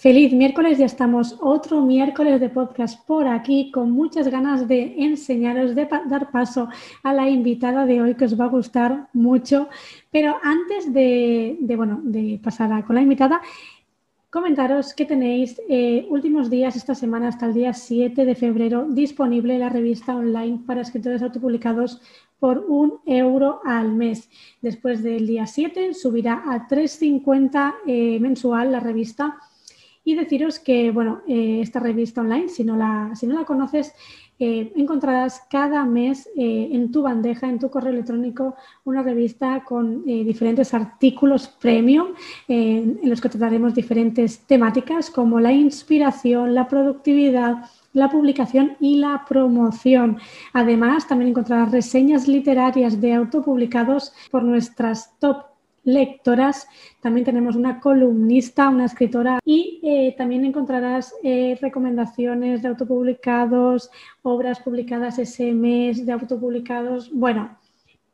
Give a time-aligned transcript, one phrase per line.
[0.00, 5.74] Feliz miércoles, ya estamos otro miércoles de podcast por aquí con muchas ganas de enseñaros,
[5.74, 6.70] de dar paso
[7.02, 9.68] a la invitada de hoy que os va a gustar mucho.
[10.10, 13.42] Pero antes de, bueno, de pasar con la invitada,
[14.30, 19.58] comentaros que tenéis eh, últimos días esta semana hasta el día 7 de febrero disponible
[19.58, 22.00] la revista online para escritores autopublicados
[22.38, 24.30] por un euro al mes.
[24.62, 29.36] Después del día 7 subirá a 3,50 eh, mensual la revista
[30.04, 33.92] y deciros que, bueno, eh, esta revista online, si no la, si no la conoces,
[34.38, 40.02] eh, encontrarás cada mes eh, en tu bandeja, en tu correo electrónico, una revista con
[40.04, 42.14] diferentes artículos premium
[42.48, 49.24] en los que trataremos diferentes temáticas como la inspiración, la productividad, la publicación y la
[49.28, 50.18] promoción.
[50.54, 55.49] Además, también encontrarás reseñas literarias de autopublicados por nuestras top
[55.84, 56.66] lectoras,
[57.00, 63.90] también tenemos una columnista, una escritora y eh, también encontrarás eh, recomendaciones de autopublicados,
[64.22, 67.10] obras publicadas ese mes de autopublicados.
[67.12, 67.56] Bueno,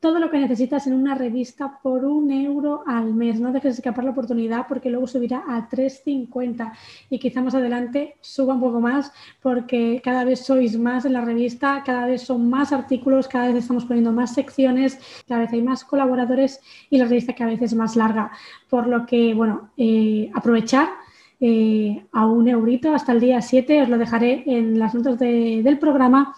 [0.06, 3.40] todo lo que necesitas en una revista por un euro al mes.
[3.40, 6.72] No dejes escapar la oportunidad porque luego subirá a 3,50
[7.10, 9.10] y quizá más adelante suba un poco más
[9.42, 13.56] porque cada vez sois más en la revista, cada vez son más artículos, cada vez
[13.56, 14.96] estamos poniendo más secciones,
[15.26, 18.30] cada vez hay más colaboradores y la revista cada vez es más larga.
[18.70, 20.88] Por lo que, bueno, eh, aprovechar.
[21.38, 25.78] Eh, a un eurito hasta el día 7, os lo dejaré en las notas del
[25.78, 26.34] programa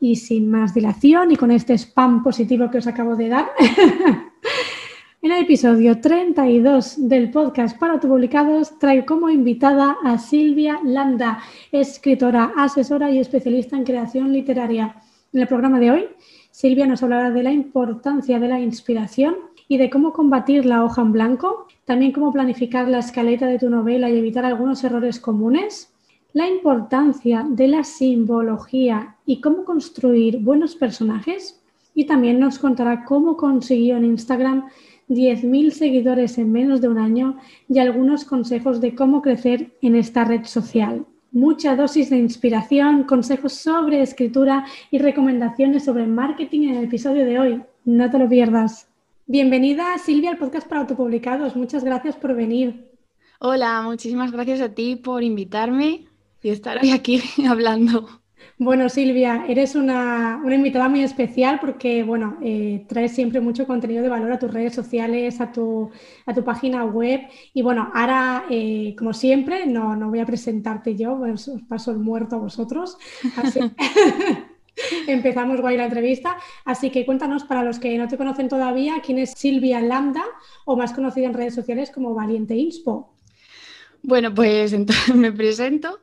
[0.00, 3.48] y sin más dilación y con este spam positivo que os acabo de dar,
[5.22, 11.38] en el episodio 32 del podcast para autopublicados traigo como invitada a Silvia Landa,
[11.72, 14.96] escritora, asesora y especialista en creación literaria.
[15.32, 16.08] En el programa de hoy,
[16.50, 19.34] Silvia nos hablará de la importancia de la inspiración
[19.66, 23.70] y de cómo combatir la hoja en blanco, también cómo planificar la escaleta de tu
[23.70, 25.93] novela y evitar algunos errores comunes,
[26.34, 31.62] la importancia de la simbología y cómo construir buenos personajes.
[31.94, 34.68] Y también nos contará cómo consiguió en Instagram
[35.08, 40.24] 10.000 seguidores en menos de un año y algunos consejos de cómo crecer en esta
[40.24, 41.06] red social.
[41.30, 47.38] Mucha dosis de inspiración, consejos sobre escritura y recomendaciones sobre marketing en el episodio de
[47.38, 47.62] hoy.
[47.84, 48.88] No te lo pierdas.
[49.26, 51.54] Bienvenida Silvia al podcast para autopublicados.
[51.54, 52.90] Muchas gracias por venir.
[53.38, 56.08] Hola, muchísimas gracias a ti por invitarme
[56.44, 58.08] y estar hoy aquí hablando.
[58.56, 64.08] Bueno, Silvia, eres una, invitada muy especial porque, bueno, eh, traes siempre mucho contenido de
[64.08, 65.90] valor a tus redes sociales, a tu,
[66.24, 67.22] a tu página web.
[67.52, 71.98] Y bueno, ahora, eh, como siempre, no, no voy a presentarte yo, os paso el
[71.98, 72.96] muerto a vosotros.
[75.08, 76.36] Empezamos guay la entrevista.
[76.64, 80.24] Así que cuéntanos, para los que no te conocen todavía, quién es Silvia Lambda,
[80.64, 83.13] o más conocida en redes sociales como Valiente Inspo.
[84.06, 86.00] Bueno, pues entonces me presento.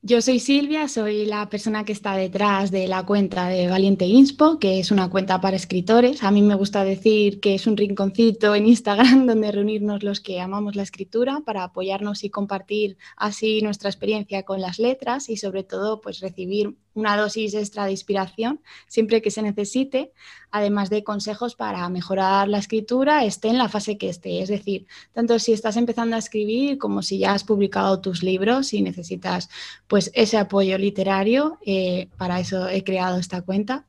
[0.00, 4.58] Yo soy Silvia, soy la persona que está detrás de la cuenta de Valiente Inspo,
[4.58, 6.22] que es una cuenta para escritores.
[6.22, 10.40] A mí me gusta decir que es un rinconcito en Instagram donde reunirnos los que
[10.40, 15.62] amamos la escritura para apoyarnos y compartir así nuestra experiencia con las letras y sobre
[15.62, 20.12] todo pues recibir una dosis extra de inspiración siempre que se necesite,
[20.50, 24.42] además de consejos para mejorar la escritura, esté en la fase que esté.
[24.42, 28.72] Es decir, tanto si estás empezando a escribir como si ya has publicado tus libros
[28.72, 29.48] y necesitas
[29.86, 33.86] pues ese apoyo literario, eh, para eso he creado esta cuenta.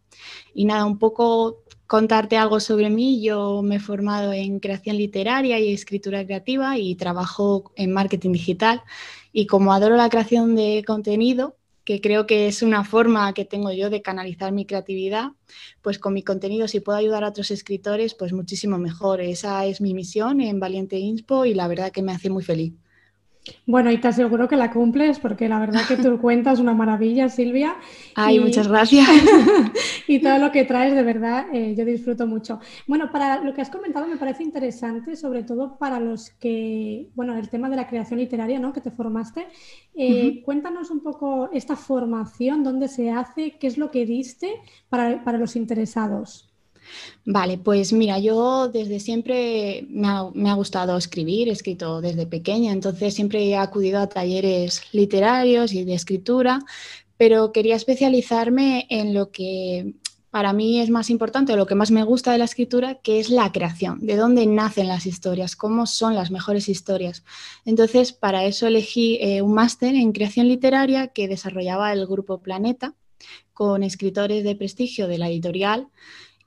[0.53, 3.21] Y nada, un poco contarte algo sobre mí.
[3.21, 8.83] Yo me he formado en creación literaria y escritura creativa y trabajo en marketing digital.
[9.31, 11.55] Y como adoro la creación de contenido,
[11.87, 15.31] que creo que es una forma que tengo yo de canalizar mi creatividad,
[15.81, 19.21] pues con mi contenido, si puedo ayudar a otros escritores, pues muchísimo mejor.
[19.21, 22.73] Esa es mi misión en Valiente Inspo y la verdad que me hace muy feliz.
[23.65, 26.73] Bueno, y te aseguro que la cumples porque la verdad que tu cuenta es una
[26.73, 27.75] maravilla, Silvia.
[28.15, 29.07] Ay, muchas gracias.
[30.07, 32.59] y todo lo que traes, de verdad, eh, yo disfruto mucho.
[32.87, 37.35] Bueno, para lo que has comentado me parece interesante, sobre todo para los que, bueno,
[37.37, 38.73] el tema de la creación literaria, ¿no?
[38.73, 39.47] Que te formaste.
[39.95, 44.49] Eh, cuéntanos un poco esta formación, dónde se hace, qué es lo que diste
[44.89, 46.46] para, para los interesados.
[47.25, 50.07] Vale, pues mira, yo desde siempre me
[50.49, 55.83] ha, gustado escribir, he escrito desde pequeña, entonces siempre he acudido a talleres literarios y
[55.83, 56.59] de escritura,
[57.17, 59.95] pero quería especializarme en lo que
[60.29, 63.29] para mí es más importante, lo que más me gusta de la escritura, que es
[63.29, 67.23] la creación, de dónde nacen las historias, cómo son las mejores historias.
[67.65, 72.93] Entonces, para eso elegí eh, un máster en creación literaria que desarrollaba el grupo Planeta
[73.53, 75.87] con escritores de prestigio de la editorial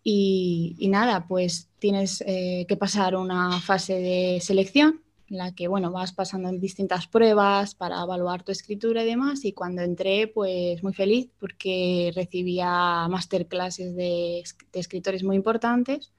[0.03, 5.93] y, nada, pues tienes eh, que pasar una fase de selección en la que, bueno,
[5.93, 9.45] vas pasando en distintas pruebas para evaluar tu escritura y demás.
[9.45, 14.43] Y cuando entré, pues muy feliz porque recibía masterclasses de,
[14.73, 16.13] de escritores muy importantes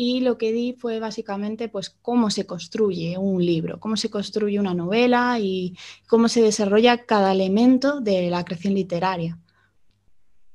[0.00, 4.60] y lo que di fue básicamente pues cómo se construye un libro, cómo se construye
[4.60, 5.76] una novela y
[6.06, 9.38] cómo se desarrolla cada elemento de la creación literaria.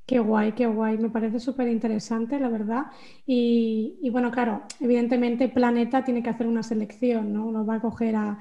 [0.06, 0.98] Qué guay, qué guay.
[0.98, 2.88] Me parece súper interesante, la verdad.
[3.26, 7.52] Y, bueno, claro, evidentemente Planeta tiene que hacer una selección, ¿no?
[7.52, 8.38] No va a coger a,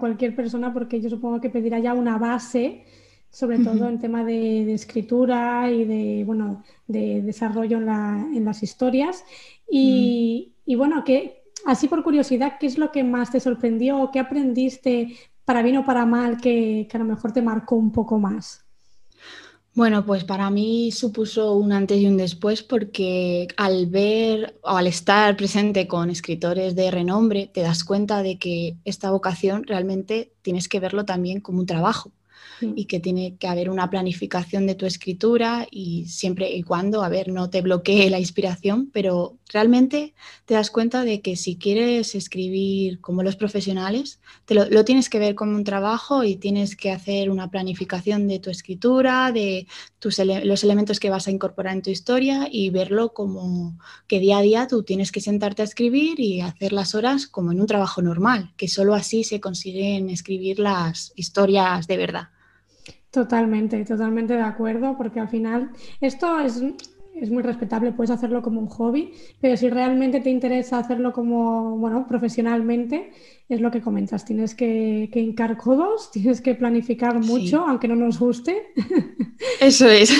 [0.00, 2.84] cualquier persona porque yo supongo que pedirá ya una base,
[3.30, 9.24] sobre todo en tema de, escritura y de, bueno, de desarrollo en, las historias.
[9.70, 14.20] Y, bueno, que, así por curiosidad, ¿qué es lo que más te sorprendió o qué
[14.20, 15.16] aprendiste
[15.46, 18.69] para bien o para mal que, que a lo mejor te marcó un poco más?
[19.74, 24.88] Bueno, pues para mí supuso un antes y un después porque al ver o al
[24.88, 30.68] estar presente con escritores de renombre te das cuenta de que esta vocación realmente tienes
[30.68, 32.12] que verlo también como un trabajo
[32.60, 37.08] y que tiene que haber una planificación de tu escritura y siempre y cuando, a
[37.08, 40.14] ver, no te bloquee la inspiración, pero realmente
[40.44, 45.18] te das cuenta de que si quieres escribir como los profesionales, te lo, tienes que
[45.18, 49.66] ver como un trabajo y tienes que hacer una planificación de tu escritura, de
[49.98, 54.38] tus los elementos que vas a incorporar en tu historia y verlo como que día
[54.38, 57.66] a día tú tienes que sentarte a escribir y hacer las horas como en un
[57.66, 62.28] trabajo normal, que solo así se consiguen escribir las historias de verdad.
[63.10, 65.70] Totalmente, totalmente de acuerdo, porque al final
[66.00, 66.62] esto es,
[67.28, 72.06] muy respetable, puedes hacerlo como un hobby, pero si realmente te interesa hacerlo como, bueno,
[72.08, 73.10] profesionalmente,
[73.48, 77.96] es lo que comentas, tienes que, que hincar codos, tienes que planificar mucho, aunque no
[77.96, 78.72] nos guste.
[79.60, 80.10] Eso es.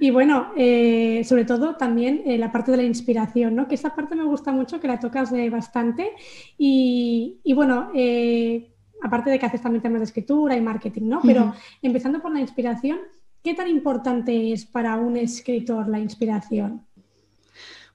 [0.00, 3.68] y bueno, eh, sobre todo también eh, la parte de la inspiración, ¿no?
[3.68, 6.12] Que esa parte me gusta mucho, que la tocas de bastante.
[6.56, 8.70] Y, y bueno, eh,
[9.02, 11.20] aparte de que haces también temas de escritura y marketing, ¿no?
[11.22, 12.98] Pero empezando por la inspiración,
[13.42, 16.86] ¿qué tan importante es para un escritor la inspiración?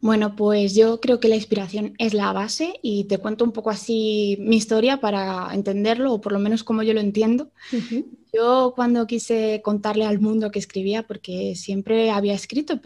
[0.01, 3.69] Bueno, pues yo creo que la inspiración es la base y te cuento un poco
[3.69, 7.49] así mi historia para entenderlo o por lo menos como yo lo entiendo.
[8.33, 12.79] Yo cuando quise contarle al mundo que escribía, porque siempre había escrito,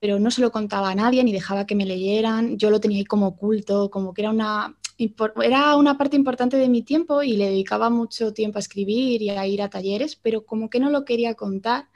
[0.00, 2.98] pero no se lo contaba a nadie ni dejaba que me leyeran, yo lo tenía
[2.98, 4.76] ahí como oculto, como que era una
[5.42, 9.30] era una parte importante de mi tiempo y le dedicaba mucho tiempo a escribir y
[9.30, 11.88] a ir a talleres, pero como que no lo quería contar.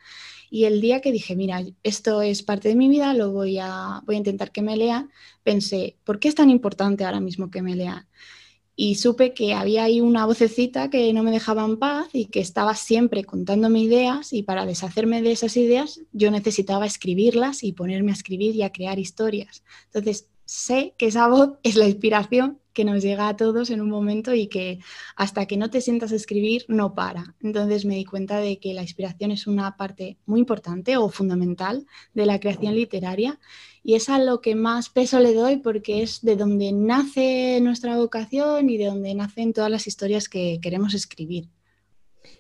[0.51, 4.03] Y el día que dije, mira, esto es parte de mi vida, lo voy a,
[4.07, 5.11] voy a intentar que me lean,
[5.43, 8.07] pensé, ¿por qué es tan importante ahora mismo que me lean?
[8.79, 12.41] Y supe que había ahí una vocecita que no me dejaba en paz y que
[12.41, 18.11] estaba siempre contándome ideas y para deshacerme de esas ideas yo necesitaba escribirlas y ponerme
[18.13, 19.65] a escribir y a crear historias.
[19.87, 23.89] Entonces sé que esa voz es la inspiración que nos llega a todos en un
[23.89, 24.81] momento y que
[25.17, 27.35] hasta que no te sientas a escribir no para.
[27.41, 31.87] Entonces me di cuenta de que la inspiración es una parte muy importante o fundamental
[32.13, 33.41] de la creación literaria
[33.83, 37.97] y es a lo que más peso le doy porque es de donde nace nuestra
[37.97, 41.49] vocación y de donde nacen todas las historias que queremos escribir.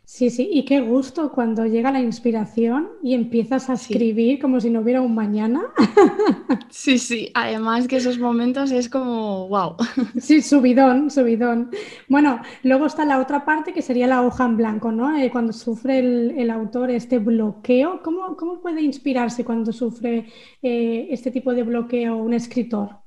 [0.08, 4.70] Sí, sí, y qué gusto cuando llega la inspiración y empiezas a escribir como si
[4.70, 5.62] no hubiera un mañana.
[6.70, 9.76] Sí, sí, además que esos momentos es como, wow.
[10.20, 11.70] Sí, subidón, subidón.
[12.08, 15.16] Bueno, luego está la otra parte que sería la hoja en blanco, ¿no?
[15.16, 20.26] Eh, cuando sufre el, autor este bloqueo, ¿cómo, ¿cómo, puede inspirarse cuando sufre
[20.62, 23.06] eh, este tipo de bloqueo un escritor?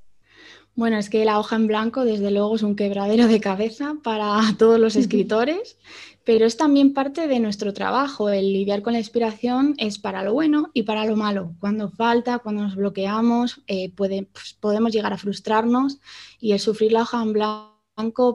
[0.80, 4.40] Bueno, es que la hoja en blanco, desde luego, es un quebradero de cabeza para
[4.58, 5.78] todos los escritores
[6.24, 8.30] pero es también parte de nuestro trabajo.
[8.30, 11.54] El lidiar con la inspiración es para lo bueno y para lo malo.
[11.60, 14.12] Cuando falta, cuando nos bloqueamos, eh, pues,
[14.60, 16.00] podemos llegar a frustrarnos
[16.40, 17.79] y el sufrir la hoja en blanco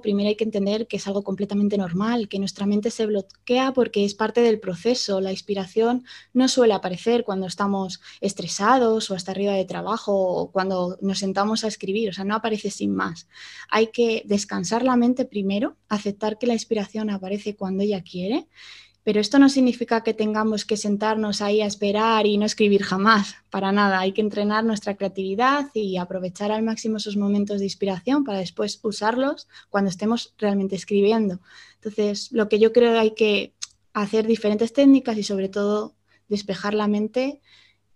[0.02, 4.04] primero hay que entender que es algo completamente normal, que nuestra mente se bloquea porque
[4.04, 5.20] es parte del proceso.
[5.20, 10.98] La inspiración no suele aparecer cuando estamos estresados o hasta arriba de trabajo o cuando
[11.00, 13.26] nos sentamos a escribir, o sea, no aparece sin más.
[13.70, 18.48] Hay que descansar la mente primero, aceptar que la inspiración aparece cuando ella quiere
[19.04, 23.36] Pero esto no significa que tengamos que sentarnos ahí a esperar y no escribir jamás,
[23.50, 24.00] para nada.
[24.00, 28.80] Hay que entrenar nuestra creatividad y aprovechar al máximo esos momentos de inspiración para después
[28.82, 31.40] usarlos cuando estemos realmente escribiendo.
[31.74, 33.52] Entonces, lo que yo creo hay que
[33.92, 35.94] hacer diferentes técnicas y sobre todo
[36.28, 37.42] despejar la mente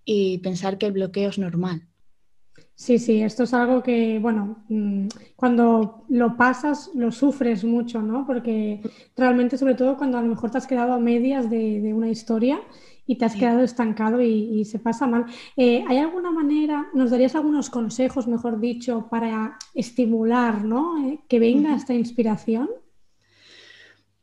[0.05, 1.88] y pensar que el bloqueo es normal.
[2.79, 8.25] Sí, sí, esto es algo que, bueno, mm, cuando lo pasas, lo sufres mucho, ¿no?
[8.25, 8.81] Porque
[9.17, 12.61] realmente, sobre todo cuando a lo mejor te has quedado a medias de, una historia
[13.05, 15.27] y te has quedado estancado y, se pasa mal.
[15.57, 21.05] Eh, ¿Hay alguna manera, nos darías algunos consejos, mejor dicho, para estimular, ¿no?
[21.05, 22.71] Eh, que venga esta inspiración?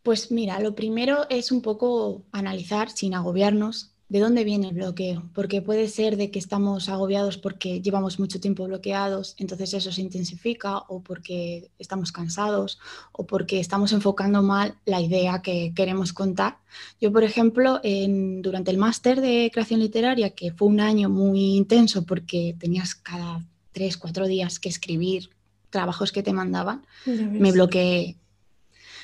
[0.01, 5.29] Pues mira, lo primero es un poco analizar sin agobiarnos ¿De dónde viene el bloqueo?
[5.33, 10.01] Porque puede ser de que estamos agobiados porque llevamos mucho tiempo bloqueados, entonces eso se
[10.01, 12.77] intensifica, o porque estamos cansados,
[13.11, 16.59] o porque estamos enfocando mal la idea que queremos contar.
[17.01, 22.05] Yo, por ejemplo, durante el máster de creación literaria, que fue un año muy intenso
[22.05, 25.31] porque tenías cada tres, cuatro días que escribir
[25.71, 28.17] trabajos que te mandaban, me bloqueé.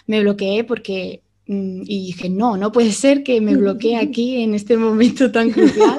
[0.06, 4.78] Me bloqueé porque y dije, no, no puede ser que me bloquee aquí en este
[4.78, 5.98] momento tan crucial.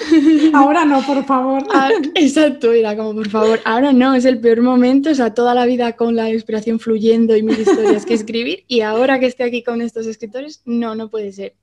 [0.54, 1.64] Ahora no, por favor.
[1.72, 5.54] Ah, exacto, era como, por favor, ahora no, es el peor momento, o sea, toda
[5.54, 9.46] la vida con la inspiración fluyendo y mis historias que escribir, y ahora que estoy
[9.46, 11.54] aquí con estos escritores, no, no puede ser.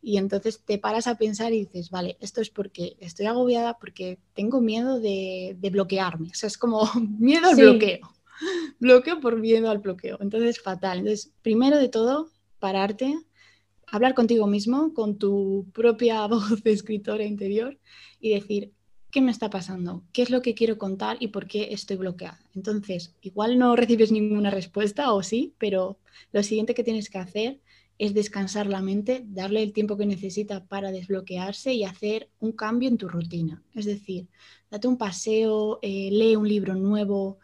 [0.00, 4.18] Y entonces te paras a pensar y dices, vale, esto es porque estoy agobiada, porque
[4.34, 8.14] tengo miedo de, bloquearme, o sea, es como miedo al bloqueo.
[8.78, 10.16] Bloqueo por miedo al bloqueo.
[10.20, 10.98] Entonces, fatal.
[10.98, 13.18] Entonces, primero de todo, pararte,
[13.86, 17.78] hablar contigo mismo, con tu propia voz de escritora interior
[18.20, 18.72] y decir,
[19.10, 20.04] ¿qué me está pasando?
[20.12, 22.40] ¿Qué es lo que quiero contar y por qué estoy bloqueada?
[22.54, 25.98] Entonces, igual no recibes ninguna respuesta o sí, pero
[26.32, 27.60] lo siguiente que tienes que hacer
[27.98, 32.88] es descansar la mente, darle el tiempo que necesita para desbloquearse y hacer un cambio
[32.88, 33.62] en tu rutina.
[33.74, 34.28] Es decir,
[34.70, 37.38] date un paseo, eh, lee un libro nuevo,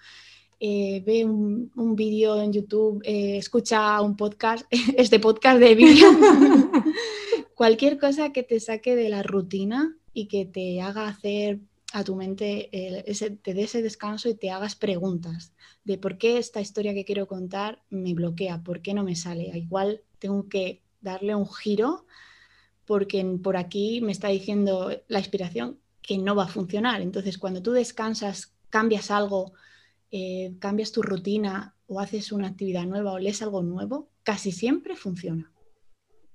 [0.60, 6.08] eh, ve un, vídeo en YouTube, eh, escucha un podcast, este podcast de vídeo,
[7.54, 11.60] cualquier cosa que te saque de la rutina y que te haga hacer
[11.92, 12.70] a tu mente,
[13.08, 15.52] ese, te dé ese descanso y te hagas preguntas
[15.84, 19.44] de por qué esta historia que quiero contar me bloquea, por qué no me sale.
[19.56, 22.04] Igual tengo que darle un giro
[22.84, 27.00] porque por aquí me está diciendo la inspiración que no va a funcionar.
[27.00, 29.52] Entonces, cuando tú descansas, cambias algo,
[30.10, 34.96] eh, cambias tu rutina o haces una actividad nueva o lees algo nuevo, casi siempre
[34.96, 35.53] funciona.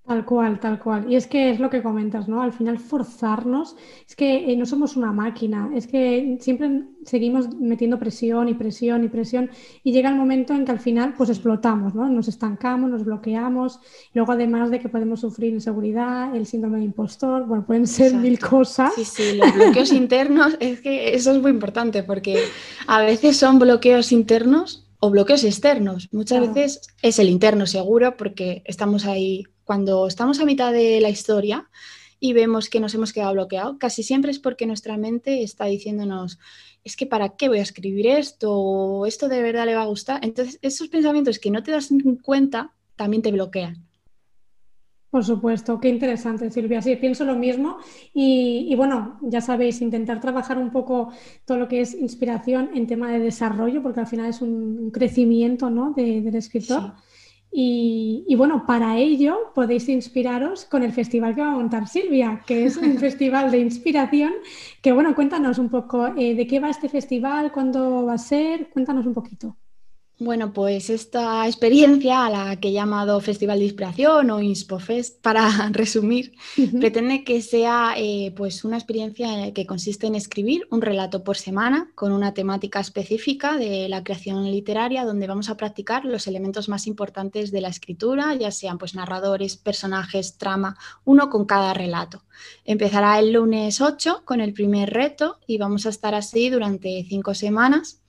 [0.10, 1.06] Tal cual, tal cual.
[1.08, 2.42] Y es que es lo que comentas, ¿no?
[2.42, 3.76] Al final forzarnos,
[4.08, 9.04] es que eh, no somos una máquina, es que siempre seguimos metiendo presión y presión
[9.04, 9.52] y presión
[9.84, 12.10] y llega el momento en que al final pues explotamos, ¿no?
[12.10, 13.82] Nos estancamos, nos bloqueamos,
[14.16, 18.40] luego además de que podemos sufrir inseguridad, el síndrome de impostor, bueno, pueden ser mil
[18.40, 18.96] cosas.
[18.96, 22.46] Sí, sí, los bloqueos internos, es que eso es muy importante porque
[22.88, 26.10] a veces son bloqueos internos o bloqueos externos.
[26.12, 31.12] Muchas veces es el interno seguro porque estamos ahí cuando estamos a mitad de la
[31.12, 31.70] historia
[32.20, 36.40] y vemos que nos hemos quedado bloqueados, casi siempre es porque nuestra mente está diciéndonos,
[36.84, 40.26] es que para qué voy a escribir esto, esto de verdad le va a gustar.
[40.26, 41.90] Entonces, esos pensamientos que no te das
[42.24, 43.86] cuenta también te bloquean.
[45.12, 46.82] Por supuesto, qué interesante, Silvia.
[46.82, 47.78] Sí, pienso lo mismo.
[48.12, 51.12] Y, bueno, ya sabéis, intentar trabajar un poco
[51.46, 55.70] todo lo que es inspiración en tema de desarrollo, porque al final es un crecimiento
[55.70, 55.94] ¿no?
[55.94, 56.94] del escritor.
[57.52, 62.66] Y, bueno, para ello podéis inspiraros con el festival que va a montar Silvia, que
[62.66, 64.34] es un festival de inspiración.
[64.82, 68.70] Que bueno, cuéntanos un poco eh, de qué va este festival, cuándo va a ser,
[68.70, 69.58] cuéntanos un poquito.
[70.22, 75.50] Bueno, pues esta experiencia a la que he llamado Festival de Inspiración o InSpoFest, para
[75.72, 76.34] resumir,
[76.78, 81.90] pretende que sea eh, pues una experiencia que consiste en escribir un relato por semana
[81.96, 86.86] con una temática específica de la creación literaria, donde vamos a practicar los elementos más
[86.86, 92.26] importantes de la escritura, ya sean pues narradores, personajes, trama, uno con cada relato.
[92.66, 97.34] Empezará el lunes 8 con el primer reto y vamos a estar así durante cinco
[97.34, 98.02] semanas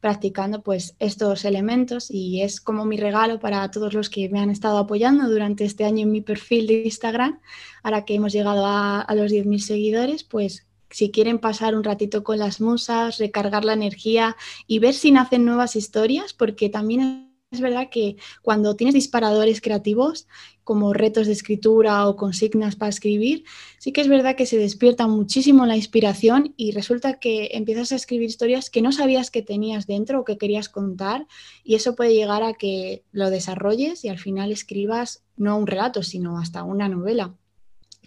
[0.00, 4.50] practicando pues estos elementos y es como mi regalo para todos los que me han
[4.50, 7.40] estado apoyando durante este año en mi perfil de Instagram,
[7.82, 12.22] ahora que hemos llegado a, a los 10.000 seguidores, pues si quieren pasar un ratito
[12.22, 17.25] con las musas, recargar la energía y ver si nacen nuevas historias, porque también
[17.56, 20.28] es verdad que cuando tienes disparadores creativos,
[20.64, 23.44] como retos de escritura o consignas para escribir,
[23.78, 27.96] sí que es verdad que se despierta muchísimo la inspiración y resulta que empiezas a
[27.96, 31.26] escribir historias que no sabías que tenías dentro o que querías contar
[31.62, 36.02] y eso puede llegar a que lo desarrolles y al final escribas no un relato,
[36.02, 37.34] sino hasta una novela.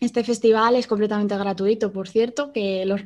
[0.02, 3.02] Este festival es completamente gratuito, por cierto, que los,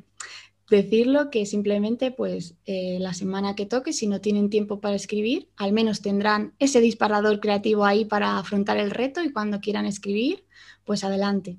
[0.70, 5.50] decirlo que simplemente pues eh, la semana que toque, si no tienen tiempo para escribir,
[5.58, 10.46] al menos tendrán ese disparador creativo ahí para afrontar el reto y cuando quieran escribir,
[10.86, 11.58] pues adelante.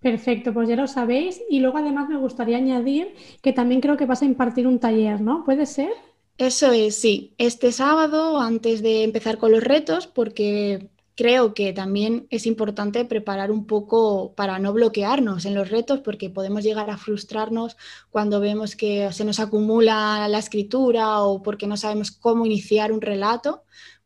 [0.00, 1.40] Perfecto, pues ya lo sabéis.
[1.48, 5.20] Y luego además me gustaría añadir que también creo que vas a impartir un taller,
[5.20, 5.44] ¿no?
[5.44, 5.90] ¿Puede ser?
[6.36, 7.34] Eso es, sí.
[7.38, 13.50] Este sábado, antes de empezar con los retos, porque creo que también es importante preparar
[13.50, 17.76] un poco para no bloquearnos en los retos, porque podemos llegar a frustrarnos
[18.10, 23.00] cuando vemos que se nos acumula la escritura o porque no sabemos cómo iniciar un
[23.00, 23.64] relato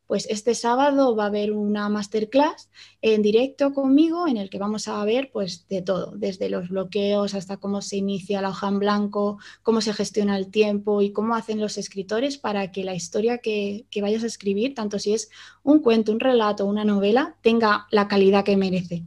[0.09, 2.71] pues este sábado va a haber una masterclass
[3.03, 7.35] en directo conmigo en el que vamos a ver pues de todo, desde los bloqueos
[7.35, 11.37] hasta cómo se inicia la hoja en blanco, cómo se gestiona el tiempo y cómo
[11.37, 15.31] hacen los escritores para que la historia que, que vayas a escribir, tanto si es
[15.62, 19.05] un cuento, un relato, una novela, tenga la calidad que merece.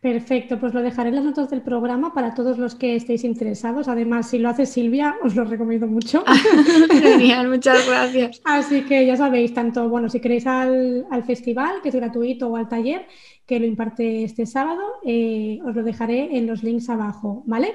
[0.00, 3.86] Perfecto, pues lo dejaré en las notas del programa para todos los que estéis interesados.
[3.86, 6.24] Además, si lo hace Silvia, os lo recomiendo mucho.
[6.90, 8.40] Genial, muchas gracias.
[8.44, 12.56] Así que ya sabéis, tanto, bueno, si queréis al, al festival, que es gratuito, o
[12.56, 13.06] al taller,
[13.52, 14.80] que lo imparte este sábado.
[15.04, 17.74] Eh, os lo dejaré en los links abajo, ¿vale?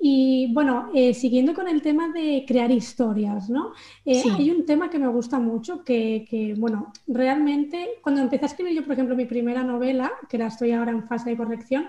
[0.00, 3.72] Y bueno, eh, siguiendo con el tema de crear historias, ¿no?
[4.06, 8.74] Eh, hay un tema que me gusta mucho, que, bueno, realmente cuando empecé a escribir
[8.74, 11.84] yo, por ejemplo, mi primera novela, que la estoy ahora en fase de corrección,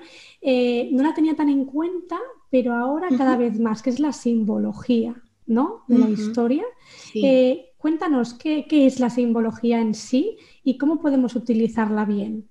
[0.91, 2.17] no la tenía tan en cuenta,
[2.49, 5.15] pero ahora cada vez más, que es la simbología,
[5.47, 5.83] ¿no?
[5.87, 6.65] De la historia.
[7.77, 12.49] cuéntanos ¿qué, qué es la simbología en sí y cómo podemos utilizarla bien.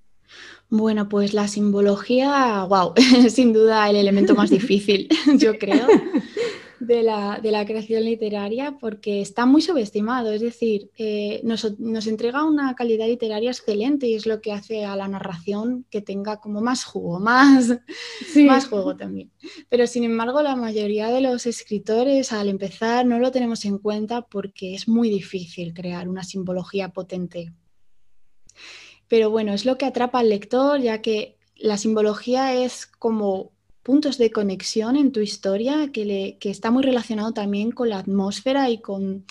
[0.70, 2.92] Bueno, pues la simbología, wow,
[3.30, 5.08] sin duda el elemento más difícil,
[5.38, 5.86] yo creo,
[6.78, 10.30] de la, creación literaria, porque está muy subestimado.
[10.30, 11.64] Es decir, eh, nos,
[12.06, 16.38] entrega una calidad literaria excelente y es lo que hace a la narración que tenga
[16.38, 17.74] como más jugo, más,
[18.36, 19.30] más juego también.
[19.70, 24.20] Pero sin embargo, la mayoría de los escritores al empezar no lo tenemos en cuenta
[24.20, 27.54] porque es muy difícil crear una simbología potente
[29.08, 34.18] pero bueno, es lo que atrapa al lector, ya que la simbología es como puntos
[34.18, 38.80] de conexión en tu historia que, le, está muy relacionado también con la atmósfera y
[38.80, 39.24] con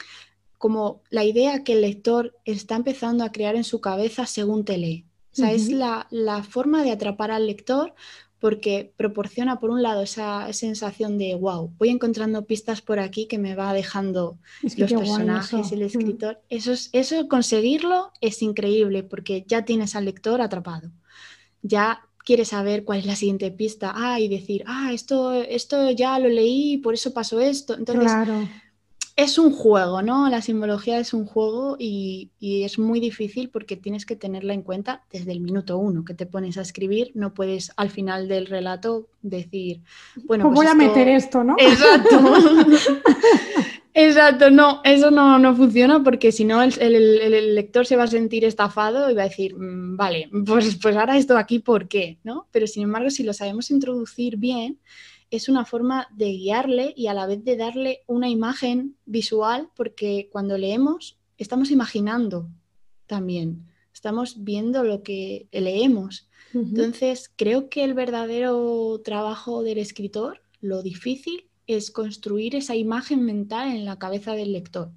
[0.58, 4.80] como la idea que el lector está empezando a crear en su cabeza según te
[4.80, 5.06] lee.
[5.34, 7.94] O sea, es la, la, forma de atrapar al lector
[8.40, 13.40] porque proporciona, por un lado, esa sensación de, wow, voy encontrando pistas por aquí que
[13.40, 15.86] me va dejando los personajes, el mm.
[15.86, 16.42] escritor.
[16.50, 20.92] Eso, eso, conseguirlo es increíble porque ya tienes al lector atrapado.
[21.64, 23.94] Ya quieres saber cuál es la siguiente pista.
[23.96, 27.74] Ah, y decir, ah, esto, esto ya lo leí, por eso pasó esto.
[27.74, 28.48] Entonces, claro
[29.18, 30.30] es un juego, ¿no?
[30.30, 35.02] La simbología es un juego y, es muy difícil porque tienes que tenerla en cuenta
[35.12, 37.12] desde el minuto uno que te pones a escribir.
[37.16, 39.82] No puedes al final del relato decir,
[40.26, 41.56] bueno, pues, voy a meter esto, ¿no?
[41.58, 42.22] Exacto.
[44.00, 49.10] Exacto, no, eso no, funciona porque si no el, lector se va a sentir estafado
[49.10, 52.20] y va a decir, mm, vale, pues, pues ahora esto aquí, ¿por qué?
[52.24, 52.46] ¿no?
[52.52, 54.78] Pero sin embargo, si lo sabemos introducir bien,
[55.32, 60.30] es una forma de guiarle y a la vez de darle una imagen visual, porque
[60.32, 62.50] cuando leemos estamos imaginando
[63.06, 66.30] también, estamos viendo lo que leemos.
[66.54, 73.70] Entonces, creo que el verdadero trabajo del escritor, lo difícil, es construir esa imagen mental
[73.70, 74.92] en la cabeza del lector.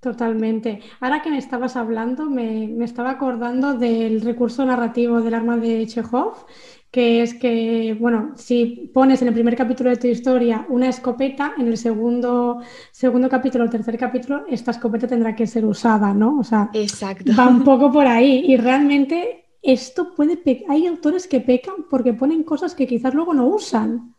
[0.00, 0.80] Totalmente.
[1.00, 5.86] Ahora que me estabas hablando, me, me, estaba acordando del recurso narrativo del arma de
[5.86, 6.44] Chekhov,
[6.92, 11.54] que es que, bueno, si pones en el primer capítulo de tu historia una escopeta,
[11.56, 16.38] en el segundo, segundo capítulo o tercer capítulo, esta escopeta tendrá que ser usada, ¿no?
[16.38, 17.32] O sea, Exacto.
[17.36, 18.44] va un poco por ahí.
[18.46, 20.42] Y realmente esto puede...
[20.68, 24.14] Hay autores que pecan porque ponen cosas que quizás luego no usan.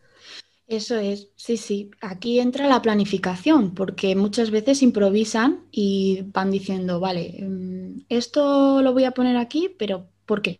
[0.66, 1.92] Eso es, sí, sí.
[2.02, 8.94] Aquí entra la planificación, porque muchas veces improvisan y van diciendo, vale, mm, esto lo
[8.94, 10.60] voy a poner aquí, pero ¿por qué?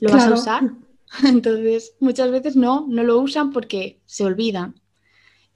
[0.00, 0.70] ¿Lo vas a usar?
[1.24, 4.80] Entonces, muchas veces no, no lo usan porque se olvidan,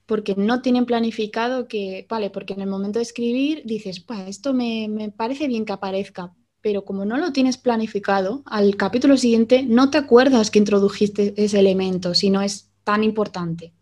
[0.07, 4.89] porque no tienen planificado que, vale, porque en el momento de escribir dices, esto me,
[4.89, 9.91] me parece bien que aparezca, pero como no lo tienes planificado, al capítulo siguiente no
[9.91, 13.75] te acuerdas que introdujiste ese elemento, si no es tan importante.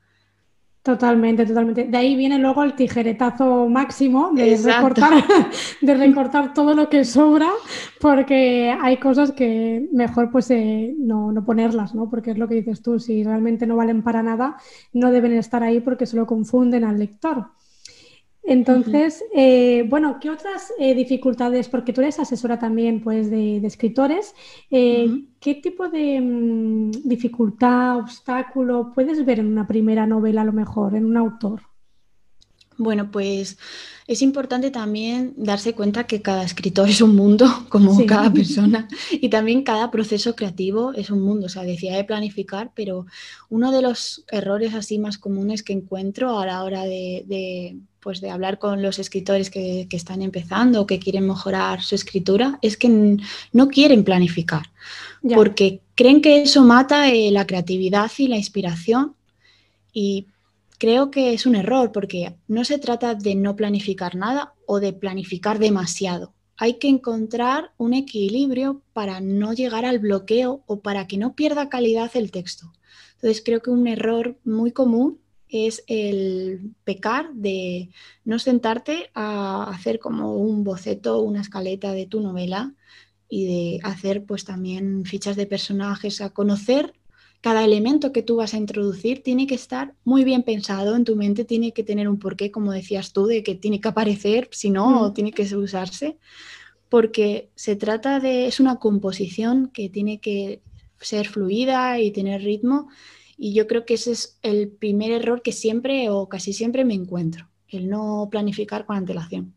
[0.82, 1.84] Totalmente, totalmente.
[1.84, 5.12] De ahí viene luego el tijeretazo máximo de recortar,
[5.80, 7.48] de recortar todo lo que sobra,
[8.00, 12.10] porque hay cosas que mejor pues eh, no, no, ponerlas, ¿no?
[12.10, 14.56] Porque es lo que dices tú, si realmente no valen para nada,
[14.92, 17.46] no deben estar ahí porque se lo confunden al lector.
[18.44, 21.68] Entonces, eh, bueno, ¿qué otras eh, dificultades?
[21.68, 24.34] Porque tú eres asesora también pues, de, escritores.
[24.70, 30.52] Eh, ¿Qué tipo de mm, dificultad, obstáculo puedes ver en una primera novela a lo
[30.52, 31.62] mejor, en un autor?
[32.78, 33.58] Bueno, pues
[34.08, 39.28] es importante también darse cuenta que cada escritor es un mundo, como cada persona, y
[39.28, 41.46] también cada proceso creativo es un mundo.
[41.46, 43.06] O sea, decía de planificar, pero
[43.50, 48.30] uno de los errores así más comunes que encuentro a la hora de, pues de
[48.30, 53.16] hablar con los escritores que, están empezando o que quieren mejorar su escritura es que
[53.52, 54.70] no quieren planificar,
[55.34, 59.14] porque creen que eso mata eh, la creatividad y la inspiración.
[59.92, 60.26] Y
[60.78, 64.92] creo que es un error porque no se trata de no planificar nada o de
[64.92, 66.32] planificar demasiado.
[66.56, 71.68] Hay que encontrar un equilibrio para no llegar al bloqueo o para que no pierda
[71.68, 72.72] calidad el texto.
[73.14, 75.21] Entonces creo que un error muy común
[75.52, 77.90] es el pecar de
[78.24, 82.74] no sentarte a hacer como un boceto, una escaleta de tu novela
[83.28, 86.94] y de hacer pues también fichas de personajes, a conocer
[87.42, 91.16] cada elemento que tú vas a introducir tiene que estar muy bien pensado en tu
[91.16, 94.70] mente, tiene que tener un porqué, como decías tú, de que tiene que aparecer, si
[94.70, 95.14] no, mm.
[95.14, 96.18] tiene que usarse,
[96.88, 100.62] porque se trata de, es una composición que tiene que
[101.00, 102.88] ser fluida y tener ritmo,
[103.36, 106.94] y yo creo que ese es el primer error que siempre o casi siempre me
[106.94, 109.54] encuentro, el no planificar con antelación.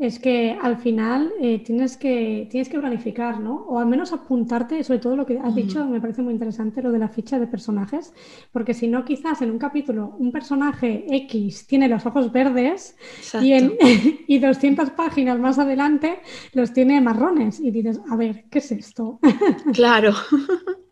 [0.00, 3.66] Es que al final eh, tienes, que, tienes que planificar, ¿no?
[3.68, 6.90] O al menos apuntarte, sobre todo lo que has dicho, me parece muy interesante, lo
[6.90, 8.14] de la ficha de personajes,
[8.50, 12.96] porque si no, quizás en un capítulo un personaje X tiene los ojos verdes
[13.42, 13.74] y, en,
[14.26, 16.20] y 200 páginas más adelante
[16.54, 19.20] los tiene marrones y dices, a ver, ¿qué es esto?
[19.74, 20.14] Claro.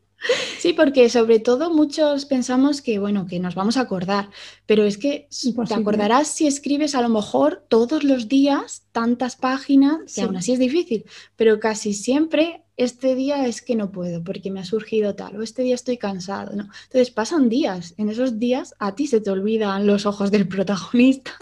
[0.58, 4.30] Sí, porque sobre todo muchos pensamos que, bueno, que nos vamos a acordar,
[4.66, 5.28] pero es que
[5.68, 10.52] te acordarás si escribes a lo mejor todos los días tantas páginas, que aún así
[10.52, 11.04] es difícil,
[11.36, 15.42] pero casi siempre este día es que no puedo porque me ha surgido tal, o
[15.42, 16.70] este día estoy cansado, ¿no?
[16.84, 21.32] Entonces pasan días, en esos días a ti se te olvidan los ojos del protagonista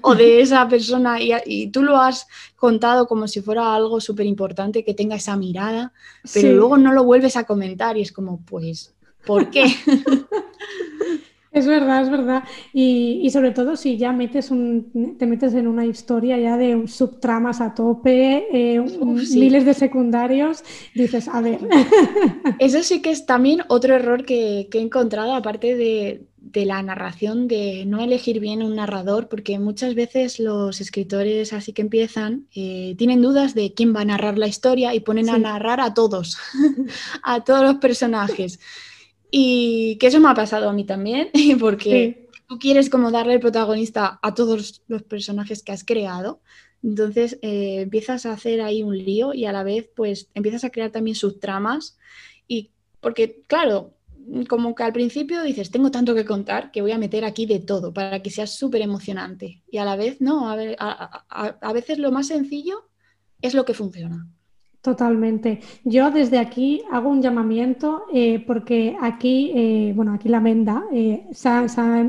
[0.00, 4.84] O, de, esa persona y, tú lo has contado como si fuera algo súper importante
[4.84, 5.92] que tenga esa mirada,
[6.32, 8.94] pero luego no lo vuelves a comentar y es como, pues,
[9.26, 9.66] ¿por qué?
[11.50, 12.44] Es verdad, es verdad.
[12.72, 17.60] Y, sobre todo si ya metes un, te metes en una historia ya de subtramas
[17.60, 18.80] a tope, eh,
[19.34, 20.62] miles de secundarios,
[20.94, 21.60] dices, a ver.
[22.58, 26.26] Eso sí que es también otro error que, he encontrado, aparte de,
[26.64, 31.82] la narración, de no elegir bien un narrador, porque muchas veces los escritores así que
[31.82, 35.80] empiezan eh, tienen dudas de quién va a narrar la historia y ponen a narrar
[35.80, 36.36] a todos,
[37.22, 38.58] a todos los personajes.
[39.30, 43.40] Y que eso me ha pasado a mí también, porque tú quieres como darle el
[43.40, 46.40] protagonista a todos los personajes que has creado,
[46.82, 50.70] entonces eh, empiezas a hacer ahí un lío y a la vez pues empiezas a
[50.70, 51.98] crear también subtramas
[52.46, 53.94] y porque claro,
[54.48, 57.58] como que al principio dices, tengo tanto que contar que voy a meter aquí de
[57.58, 62.12] todo para que sea súper emocionante y a la vez no, a, a veces lo
[62.12, 62.88] más sencillo
[63.42, 64.26] es lo que funciona.
[64.88, 65.60] Totalmente.
[65.84, 71.26] Yo desde aquí hago un llamamiento eh, porque aquí, eh, bueno, aquí la Menda eh,
[71.30, 71.66] se, ha,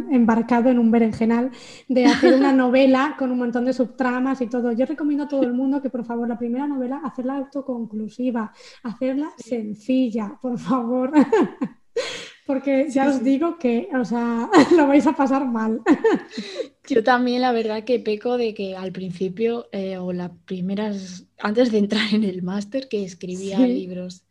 [0.10, 1.52] embarcado en un berenjenal
[1.90, 4.72] de hacer una novela con un montón de subtramas y todo.
[4.72, 9.30] Yo recomiendo a todo el mundo que por favor la primera novela hacerla autoconclusiva, hacerla
[9.36, 11.12] sencilla, por favor.
[12.50, 15.82] porque ya os digo que, o sea, lo vais a pasar mal.
[16.90, 19.68] Yo también, la verdad, que peco de que al principio,
[20.00, 24.24] o las primeras antes de entrar en el máster que escribía libros,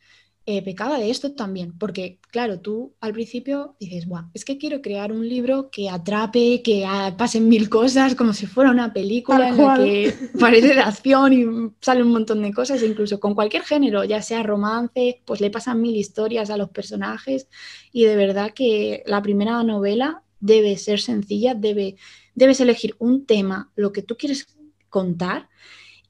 [0.51, 4.81] eh, pecaba de esto también, porque claro, tú al principio dices, Buah, es que quiero
[4.81, 6.87] crear un libro que atrape, que
[7.19, 11.45] pasen mil cosas, como si fuera una película en la que parece de acción y
[11.83, 15.83] sale un montón de cosas, incluso con cualquier género, ya sea romance, pues le pasan
[15.83, 17.47] mil historias a los personajes
[17.93, 21.97] y de verdad que la primera novela debe ser sencilla, debe,
[22.35, 24.47] debes elegir un tema, lo que tú quieres
[24.89, 25.51] contar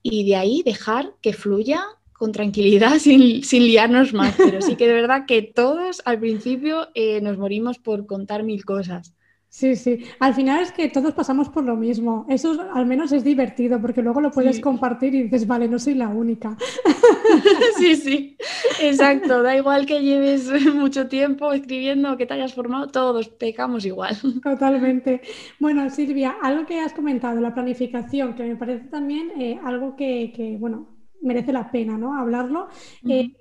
[0.01, 1.85] y de ahí dejar que fluya
[2.19, 4.35] con tranquilidad sin, sin liarnos más.
[4.37, 8.65] Pero sí que de verdad que todos al principio eh, nos morimos por contar mil
[8.65, 9.15] cosas.
[9.51, 10.05] Sí, sí.
[10.21, 12.27] Al final es que todos pasamos por lo mismo.
[12.29, 15.95] Eso al menos es divertido porque luego lo puedes compartir y dices, vale, no soy
[15.95, 16.57] la única.
[17.79, 18.37] Sí, sí.
[18.81, 24.17] Exacto, da igual que lleves mucho tiempo escribiendo, que te hayas formado, todos pecamos igual.
[24.43, 25.23] Totalmente.
[25.61, 30.57] Bueno, Silvia, algo que has comentado, la planificación, que me parece también eh, algo que,
[30.59, 32.19] bueno, merece la pena, ¿no?
[32.19, 32.69] Hablarlo.
[33.09, 33.33] Eh,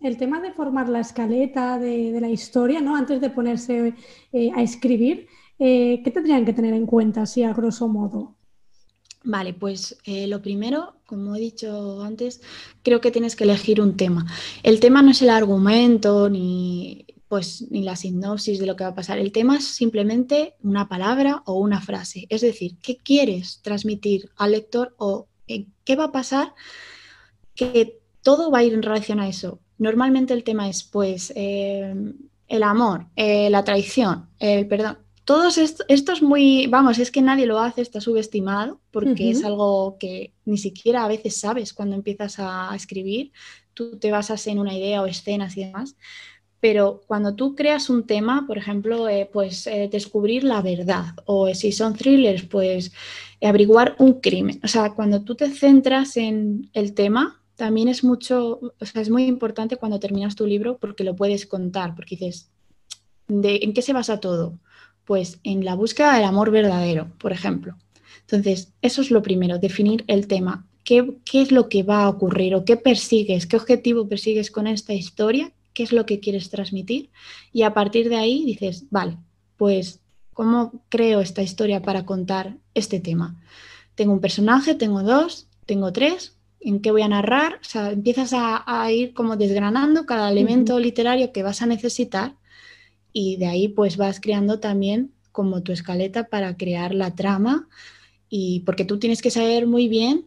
[0.00, 2.96] el tema de formar la escaleta de, la historia, ¿no?
[2.96, 3.94] Antes de ponerse
[4.32, 5.26] eh, a escribir,
[5.58, 8.36] ¿qué tendrían que tener en cuenta, así a grosso modo?
[9.24, 12.42] Vale, pues lo primero como he dicho antes,
[12.82, 14.26] creo que tienes que elegir un tema.
[14.62, 18.90] El tema no es el argumento ni, pues, ni la sinopsis de lo que va
[18.90, 19.18] a pasar.
[19.18, 22.26] El tema es simplemente una palabra o una frase.
[22.28, 26.54] Es decir, ¿qué quieres transmitir al lector o qué va a pasar?
[27.58, 29.60] Que todo va a ir en relación a eso.
[29.76, 31.94] Normalmente el tema es, pues, eh,
[32.48, 34.98] el amor, eh, la traición, el perdón.
[35.24, 39.98] Todos esto, es muy, vamos, es que nadie lo hace, está subestimado, porque es algo
[40.00, 43.32] que ni siquiera a veces sabes cuando empiezas a escribir,
[43.74, 45.96] tú te basas en una idea o escenas y demás,
[46.60, 51.54] pero cuando tú creas un tema, por ejemplo, eh, pues eh, descubrir la verdad, o
[51.54, 52.90] si son thrillers, pues
[53.42, 58.60] averiguar un crimen, o sea, cuando tú te centras en el tema, también es mucho,
[58.78, 62.52] o sea, es muy importante cuando terminas tu libro porque lo puedes contar, porque dices,
[63.26, 64.60] ¿de, ¿en qué se basa todo?
[65.04, 67.76] Pues en la búsqueda del amor verdadero, por ejemplo.
[68.20, 70.68] Entonces, eso es lo primero, definir el tema.
[70.84, 73.48] ¿Qué, es lo que va a ocurrir o qué persigues?
[73.48, 75.50] ¿Qué objetivo persigues con esta historia?
[75.74, 77.10] ¿Qué es lo que quieres transmitir?
[77.52, 79.18] Y a partir de ahí dices, vale,
[79.56, 79.98] pues,
[80.32, 83.42] ¿cómo creo esta historia para contar este tema?
[83.96, 87.58] Tengo un personaje, tengo dos, tengo tres, ¿en qué voy a narrar?
[87.60, 92.34] O sea, empiezas a, ir como desgranando cada elemento literario que vas a necesitar
[93.12, 97.68] y de ahí pues vas creando también como tu escaleta para crear la trama.
[98.28, 100.26] Y porque tú tienes que saber muy bien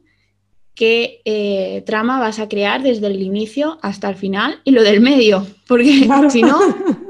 [0.73, 5.01] qué eh, trama vas a crear desde el inicio hasta el final y lo del
[5.01, 6.59] medio, porque si no,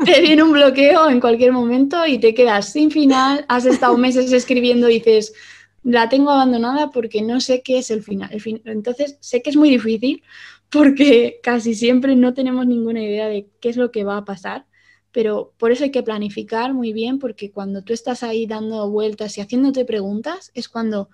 [0.03, 4.31] te viene un bloqueo en cualquier momento y te quedas sin final, has estado meses
[4.33, 5.33] escribiendo y dices,
[5.83, 8.29] la tengo abandonada porque no sé qué es el final.
[8.31, 10.23] El fin Entonces, sé que es muy difícil
[10.69, 14.65] porque casi siempre no tenemos ninguna idea de qué es lo que va a pasar
[15.11, 19.37] pero por eso hay que planificar muy bien porque cuando tú estás ahí dando vueltas
[19.37, 21.09] y haciéndote preguntas es cuando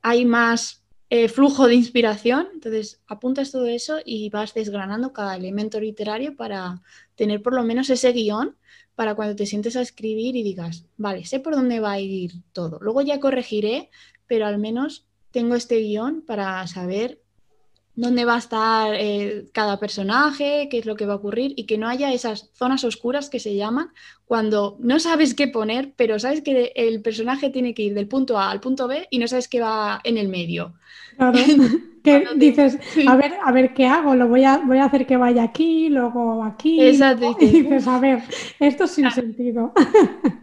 [0.00, 2.48] hay más eh, flujo de inspiración.
[2.54, 6.82] Entonces apuntas todo eso y vas desgranando cada elemento literario para
[7.14, 8.56] tener por lo menos ese guion
[8.94, 12.32] para cuando te sientes a escribir y digas, vale, sé por dónde va a ir
[12.52, 12.78] todo.
[12.80, 13.90] Luego ya corregiré,
[14.32, 17.21] pero al menos tengo este guion para saber
[17.94, 21.66] dónde va a estar eh, cada personaje, qué es lo que va a ocurrir y
[21.66, 23.90] que no haya esas zonas oscuras que se llaman
[24.24, 28.38] cuando no sabes qué poner, pero sabes que el personaje tiene que ir del punto
[28.38, 30.74] A al punto B y no sabes qué va en el medio.
[31.16, 31.38] Claro.
[32.02, 35.16] que dices, a ver, a ver qué hago, lo voy a, voy a hacer que
[35.16, 36.80] vaya aquí, luego aquí.
[36.80, 37.36] Exacto.
[37.40, 38.22] Y dices, a ver,
[38.58, 39.72] esto es sin sentido.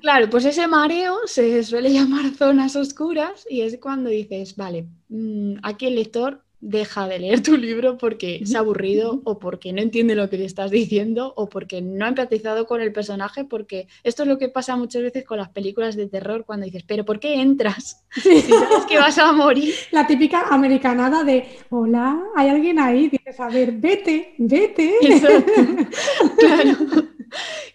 [0.02, 5.56] Claro, pues ese mareo se suele llamar zonas oscuras y es cuando dices, vale, mm,
[5.62, 9.82] aquí el lector deja de leer tu libro porque se ha aburrido o porque no
[9.82, 13.88] entiende lo que le estás diciendo o porque no ha empatizado con el personaje, porque
[14.04, 17.06] esto es lo que pasa muchas veces con las películas de terror cuando dices, pero
[17.06, 18.04] ¿por qué entras?
[18.30, 19.74] Si sabes que vas a morir.
[19.92, 24.94] La típica americanada de, hola, hay alguien ahí, dices, a ver, vete, vete.
[26.38, 27.09] claro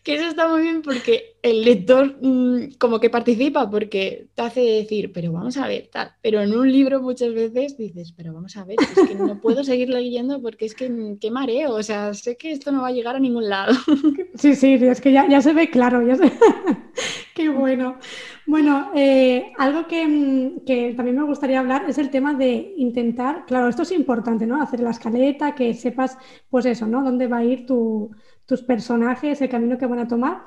[0.05, 4.61] que eso está muy bien porque el lector mm, como que participa porque te hace
[4.61, 6.13] decir, pero vamos a ver, tal.
[6.21, 9.65] Pero en un libro muchas veces dices, pero vamos a ver, es que no puedo
[9.65, 12.89] seguir leyendo porque es que mm, qué mareo, o sea, sé que esto no va
[12.89, 13.75] a llegar a ningún lado.
[14.37, 16.17] Sí, sí, es que ya, se ve claro, ya
[17.35, 17.99] qué bueno.
[18.47, 23.69] Bueno, eh, algo mm, que, también me gustaría hablar es el tema de intentar, claro,
[23.69, 24.61] esto es importante, ¿no?
[24.61, 26.19] Hacer la escaleta, que sepas,
[26.51, 27.03] pues eso, ¿no?
[27.03, 28.11] Dónde va a ir tu
[28.47, 30.45] tus personajes, el camino que van a tomar,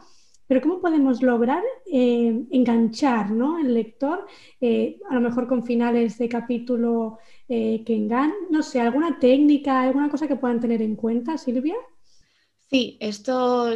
[0.48, 3.60] pero ¿cómo podemos lograr eh, enganchar ¿no?
[3.60, 4.26] el lector,
[4.62, 9.82] eh, a lo mejor con finales de capítulo eh, que engan, no sé, alguna técnica,
[9.82, 11.76] alguna cosa que puedan tener en cuenta, Silvia?
[12.70, 13.70] Sí, esto,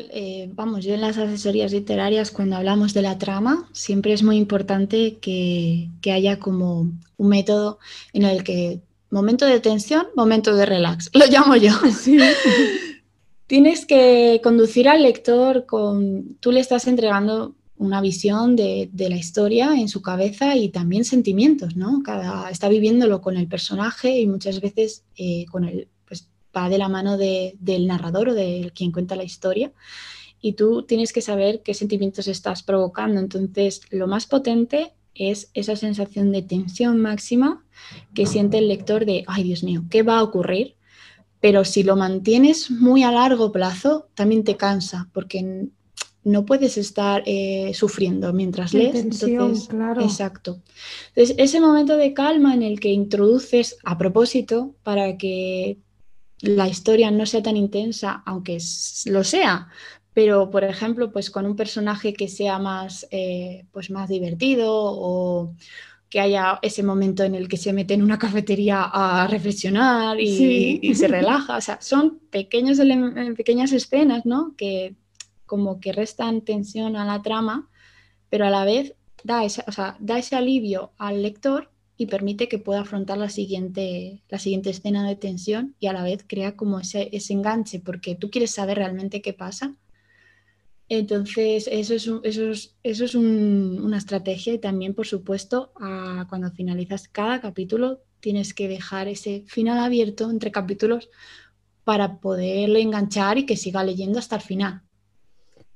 [0.50, 5.18] vamos, yo en las asesorías literarias cuando hablamos de la trama, siempre es muy importante
[5.20, 7.80] que, que haya como un método
[8.12, 11.72] en el que momento de tensión, momento de relax, lo llamo yo.
[11.92, 12.18] Sí.
[13.52, 19.74] Tienes que conducir al lector con, tú le estás entregando una visión de, la historia
[19.78, 22.02] en su cabeza y también sentimientos, ¿no?
[22.02, 26.78] Cada, está viviéndolo con el personaje y muchas veces eh, con el, pues, va de
[26.78, 29.74] la mano del narrador o de quien cuenta la historia
[30.40, 33.20] y tú tienes que saber qué sentimientos estás provocando.
[33.20, 37.66] Entonces, lo más potente es esa sensación de tensión máxima
[38.14, 40.78] que siente el lector de, ay Dios mío, ¿qué va a ocurrir?
[41.42, 45.68] Pero si lo mantienes muy a largo plazo, también te cansa, porque
[46.24, 48.96] no puedes estar eh, sufriendo mientras lees.
[48.96, 50.02] entonces, claro.
[50.02, 50.62] Exacto.
[51.16, 55.80] Entonces, ese momento de calma en el que introduces a propósito para que
[56.42, 58.60] la historia no sea tan intensa, aunque
[59.06, 59.68] lo sea,
[60.14, 65.56] pero por ejemplo, pues con un personaje que sea más, eh, pues más divertido o
[66.12, 70.94] que haya ese momento en el que se mete en una cafetería a reflexionar y,
[70.94, 71.56] se relaja.
[71.56, 72.80] O sea, son pequeños
[73.38, 74.54] pequeñas escenas, ¿no?
[74.58, 74.98] Que
[75.46, 77.70] como que restan tensión a la trama,
[78.30, 78.94] pero a la vez
[79.24, 79.42] da,
[80.00, 85.08] da ese alivio al lector y permite que pueda afrontar la siguiente, la siguiente escena
[85.08, 88.78] de tensión y a la vez crea como ese, ese enganche, porque tú quieres saber
[88.78, 89.78] realmente qué pasa
[90.98, 92.52] entonces, eso es, eso
[92.84, 95.72] eso es una estrategia y también, por supuesto,
[96.28, 101.10] cuando finalizas cada capítulo, tienes que dejar ese final abierto entre capítulos
[101.84, 104.82] para poderle enganchar y que siga leyendo hasta el final.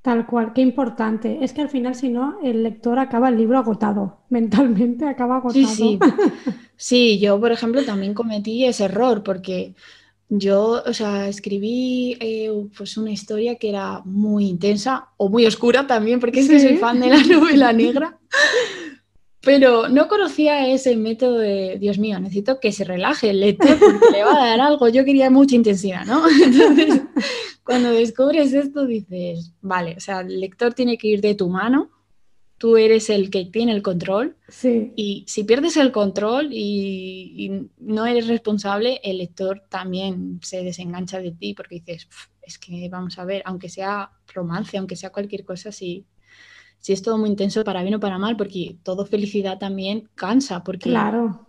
[0.01, 1.39] Tal cual, qué importante.
[1.41, 5.65] Es que al final, si no, el lector acaba el libro agotado, mentalmente acaba agotado.
[5.65, 5.99] Sí, sí.
[6.75, 9.75] sí, yo, por ejemplo, también cometí ese error porque
[10.29, 15.85] yo, o sea, escribí eh, pues una historia que era muy intensa o muy oscura
[15.85, 18.17] también, porque es que soy fan de la novela negra.
[19.41, 24.11] Pero no conocía ese método de, Dios mío, necesito que se relaje el lector porque
[24.11, 24.87] le va a dar algo.
[24.89, 26.23] Yo quería mucha intensidad, ¿no?
[26.43, 27.01] Entonces,
[27.63, 31.91] cuando descubres esto, dices, vale, o sea, el lector tiene que ir de tu mano
[32.57, 34.37] tú eres el que tiene el control.
[34.47, 34.93] Sí.
[34.95, 41.31] Y si pierdes el control y, no eres responsable, el lector también se desengancha de
[41.31, 42.07] ti porque dices,
[42.41, 46.05] es que vamos a ver, aunque sea romance, aunque sea cualquier cosa, si,
[46.79, 50.63] si es todo muy intenso para bien o para mal, porque todo felicidad también cansa,
[50.63, 51.47] porque claro.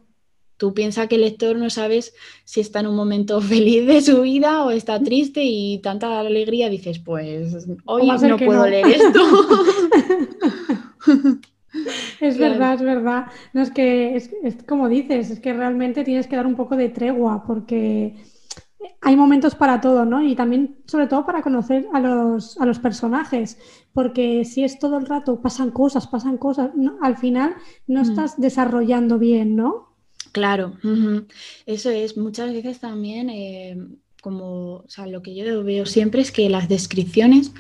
[0.57, 2.15] tú piensas que el lector no sabes
[2.45, 6.69] si está en un momento feliz de su vida o está triste y tanta alegría,
[6.69, 9.21] dices, pues hoy no puedo leer esto.
[12.21, 13.27] Es verdad, es verdad.
[13.53, 14.31] No es que es,
[14.67, 18.17] como dices, es que realmente tienes que dar un poco de tregua porque
[19.01, 20.23] hay momentos para todo, ¿no?
[20.23, 23.59] Y también, sobre todo, para conocer a los, a los personajes,
[23.93, 26.71] porque si es todo el rato, pasan cosas, pasan cosas,
[27.03, 28.11] al final no mm.
[28.11, 29.95] estás desarrollando bien, ¿no?
[30.33, 30.75] Claro,
[31.65, 32.17] eso es.
[32.17, 33.79] Muchas veces también, eh,
[34.23, 37.53] como, o sea, lo que yo veo siempre es que las descripciones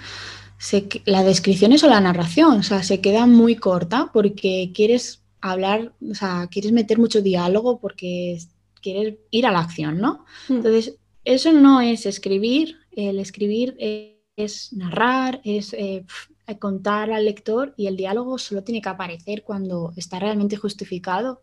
[1.04, 5.92] la descripción es o la narración, o sea, se queda muy corta porque quieres hablar,
[6.08, 8.38] o sea, quieres meter mucho diálogo porque
[8.80, 10.24] quieres ir a la acción, ¿no?
[10.48, 10.56] Hmm.
[10.56, 13.76] Entonces, eso no es escribir, el escribir
[14.36, 16.04] es, narrar, es eh,
[16.58, 21.42] contar al lector y el diálogo solo tiene que aparecer cuando está realmente justificado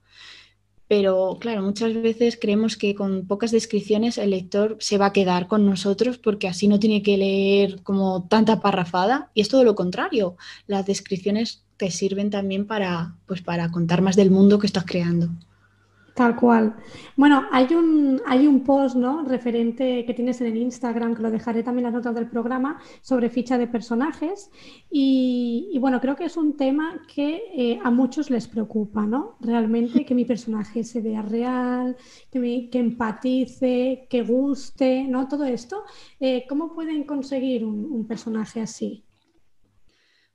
[0.96, 5.48] pero claro, muchas veces creemos que con pocas descripciones el lector se va a quedar
[5.48, 9.74] con nosotros porque así no tiene que leer como tanta parrafada y es todo lo
[9.74, 10.38] contrario.
[10.68, 15.30] Las descripciones te sirven también para, pues, para contar más del mundo que estás creando.
[16.14, 16.76] Tal cual.
[17.18, 19.24] Bueno, hay un, hay un post ¿no?
[19.24, 22.80] referente que tienes en el Instagram, que lo dejaré también en las notas del programa,
[23.02, 24.52] sobre ficha de personajes.
[24.92, 29.38] Y, bueno, creo que es un tema que eh, a muchos les preocupa, ¿no?
[29.40, 31.98] Realmente que mi personaje se vea real,
[32.32, 35.28] que, me, que empatice, que guste, ¿no?
[35.28, 35.84] Todo esto.
[36.20, 39.04] Eh, ¿Cómo pueden conseguir un personaje así?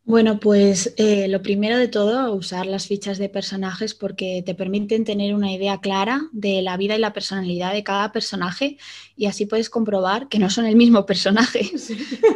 [0.09, 5.05] Bueno, pues eh, lo primero de todo, usar las fichas de personajes porque te permiten
[5.05, 8.79] tener una idea clara de la vida y la personalidad de cada personaje
[9.19, 11.61] y así puedes comprobar que no son el mismo personaje.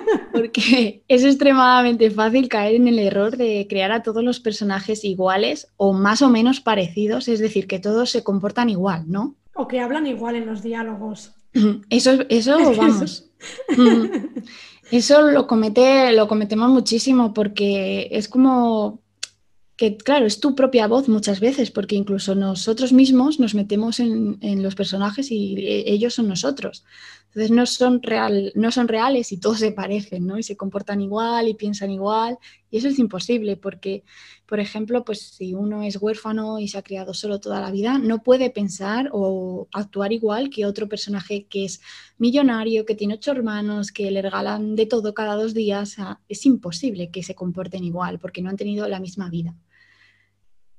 [0.33, 5.69] Porque es extremadamente fácil caer en el error de crear a todos los personajes iguales
[5.79, 9.35] o más o menos parecidos, es decir, que todos se comportan igual, ¿no?
[9.55, 11.33] O que hablan igual en los diálogos.
[11.89, 13.31] Eso, eso vamos.
[14.93, 19.01] Eso lo, comete, lo cometemos muchísimo porque es como
[19.75, 24.37] que, claro, es tu propia voz muchas veces, porque incluso nosotros mismos nos metemos en,
[24.43, 25.55] en los personajes y
[25.87, 26.85] ellos son nosotros.
[27.35, 30.39] Entonces no son, real, no son reales y todos se parecen, ¿no?
[30.39, 32.37] Y se comportan igual y piensan igual.
[32.71, 34.05] Y eso es imposible porque,
[34.45, 37.99] por ejemplo, pues si uno es huérfano y se ha criado solo toda la vida,
[37.99, 41.81] no puede pensar o actuar igual que otro personaje que es
[42.19, 45.97] millonario, que tiene ocho hermanos, que le regalan de todo cada dos días.
[46.29, 49.57] es imposible que se comporten igual porque no han tenido la misma vida.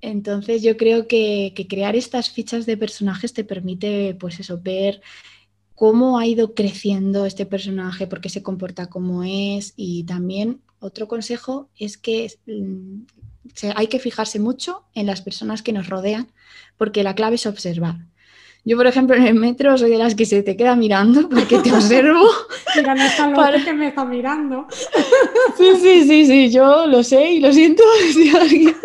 [0.02, 5.02] Entonces yo creo que, que crear estas fichas de personajes te permite, pues eso, ver
[5.76, 11.08] cómo ha ido creciendo este personaje, por qué se comporta como es y también otro
[11.08, 13.04] consejo es que mm,
[13.76, 16.28] hay que fijarse mucho en las personas que nos rodean
[16.78, 17.98] porque la clave es observar.
[18.66, 21.58] Yo, por ejemplo, en el metro soy de las que se te queda mirando porque
[21.60, 22.26] te observo.
[22.76, 23.62] Mira, no está para...
[23.62, 24.68] que me está mirando.
[25.58, 28.76] Sí, sí, sí, sí, yo lo sé y lo siento si alguien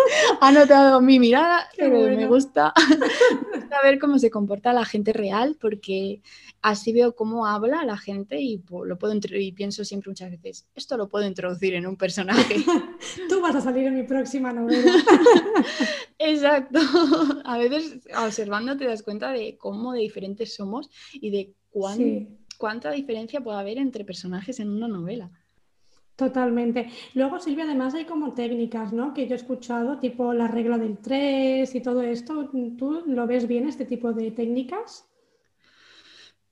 [0.41, 5.13] ha notado mi mirada, pero me gusta, me gusta ver cómo se comporta la gente
[5.15, 6.21] real porque
[6.63, 10.97] así veo cómo habla la gente y lo puedo y pienso siempre muchas veces, esto
[10.97, 12.57] lo puedo introducir en un personaje.
[13.29, 14.93] Tú vas a salir en mi próxima novela.
[16.19, 16.81] Exacto.
[17.45, 21.55] A veces observando te das cuenta de cómo de diferentes somos y de
[22.59, 25.31] cuánta diferencia puede haber entre personajes en una novela.
[26.17, 26.91] Totalmente.
[27.15, 29.15] Luego, Silvia, además hay como técnicas, ¿no?
[29.15, 32.51] Que yo he escuchado, tipo la regla del 3 y todo esto.
[32.77, 35.08] ¿Tú lo ves bien, este tipo de técnicas?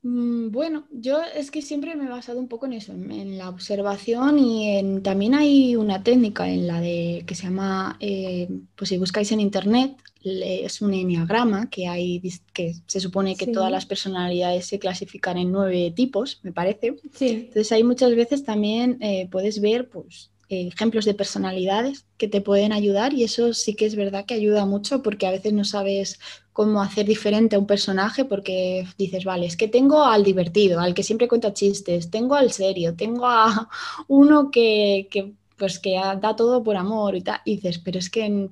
[0.09, 3.49] Mm, bueno, yo es que siempre me he basado un poco en eso, en, la
[3.49, 8.91] observación y en, también hay una técnica en la de que se llama, eh, pues
[8.91, 13.85] si buscáis en internet, es un enneagrama que hay, que se supone que todas las
[13.85, 16.95] personalidades se clasifican en nueve tipos, me parece.
[17.21, 22.73] Entonces ahí muchas veces también eh, puedes ver, pues ejemplos de personalidades que te pueden
[22.73, 26.21] ayudar y eso sí que es verdad que ayuda mucho porque a veces no sabes
[26.57, 30.95] cómo hacer diferente a un personaje porque dices, vale, es que tengo al divertido, al
[30.95, 33.69] que siempre cuenta chistes, tengo al serio, tengo a
[34.09, 38.49] uno que, pues que da todo por amor y tal, y dices, pero es que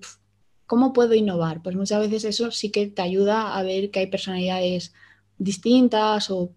[0.67, 1.63] ¿cómo puedo innovar?
[1.63, 4.93] Pues muchas veces eso sí que te ayuda a ver que hay personalidades
[5.39, 6.53] distintas o,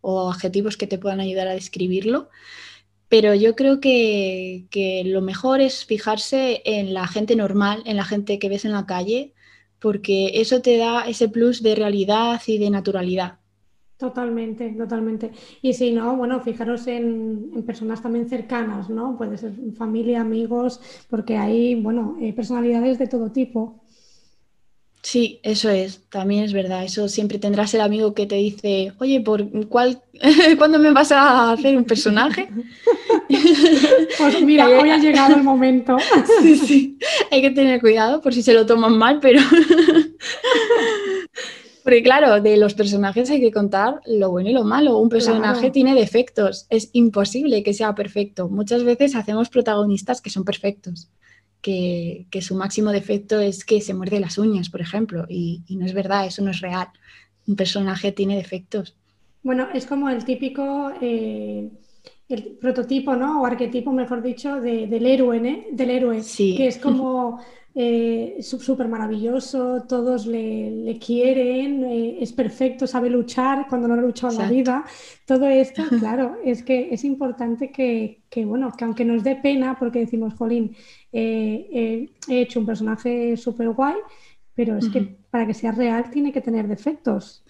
[0.00, 2.28] o adjetivos que te puedan ayudar a describirlo.
[3.08, 8.40] Pero yo creo que, lo mejor es fijarse en la gente normal, en la gente
[8.40, 9.32] que ves en la calle,
[9.82, 13.38] porque eso te da ese plus de realidad y de naturalidad.
[13.98, 15.30] Totalmente, totalmente.
[15.60, 19.16] Y si no, bueno, fijaros en, personas también cercanas, ¿no?
[19.16, 23.80] Puede ser familia, amigos, porque hay, bueno, eh, personalidades de todo tipo.
[25.02, 26.84] Sí, eso es, también es verdad.
[26.84, 30.00] Eso siempre tendrás el amigo que te dice, oye, ¿por cuál,
[30.58, 32.48] ¿cuándo me vas a hacer un personaje?
[34.18, 35.96] Pues mira, hoy ha llegado el momento.
[36.42, 36.98] Sí, sí,
[37.30, 39.40] hay que tener cuidado por si se lo toman mal, pero...
[41.84, 44.98] Porque claro, de los personajes hay que contar lo bueno y lo malo.
[44.98, 48.48] Un personaje tiene defectos, es imposible que sea perfecto.
[48.48, 51.08] Muchas veces hacemos protagonistas que son perfectos
[51.62, 55.94] que, su máximo defecto es que se muerde las uñas, por ejemplo, y, no es
[55.94, 56.88] verdad, eso no es real.
[57.46, 58.96] Un personaje tiene defectos.
[59.42, 61.70] Bueno, es como el típico, eh,
[62.32, 63.42] el prototipo, ¿no?
[63.42, 65.66] O arquetipo, mejor dicho, del héroe, ¿eh?
[65.72, 66.56] Del héroe, sí.
[66.56, 67.40] que es como
[67.74, 74.32] eh, súper maravilloso, todos le, quieren, eh, es perfecto, sabe luchar cuando no ha luchado
[74.32, 74.84] en la vida.
[75.26, 79.76] Todo esto, claro, es que es importante que, que, bueno, que aunque nos dé pena,
[79.78, 80.74] porque decimos, Jolín,
[81.12, 83.96] he hecho un personaje súper guay,
[84.54, 87.44] pero es que para que sea real tiene que tener defectos.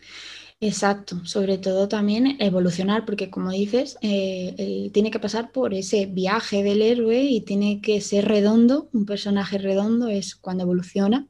[0.65, 6.63] Exacto, sobre todo también evolucionar, porque como dices, eh, tiene que pasar por ese viaje
[6.63, 11.27] del héroe y tiene que ser redondo, un personaje redondo es cuando evoluciona,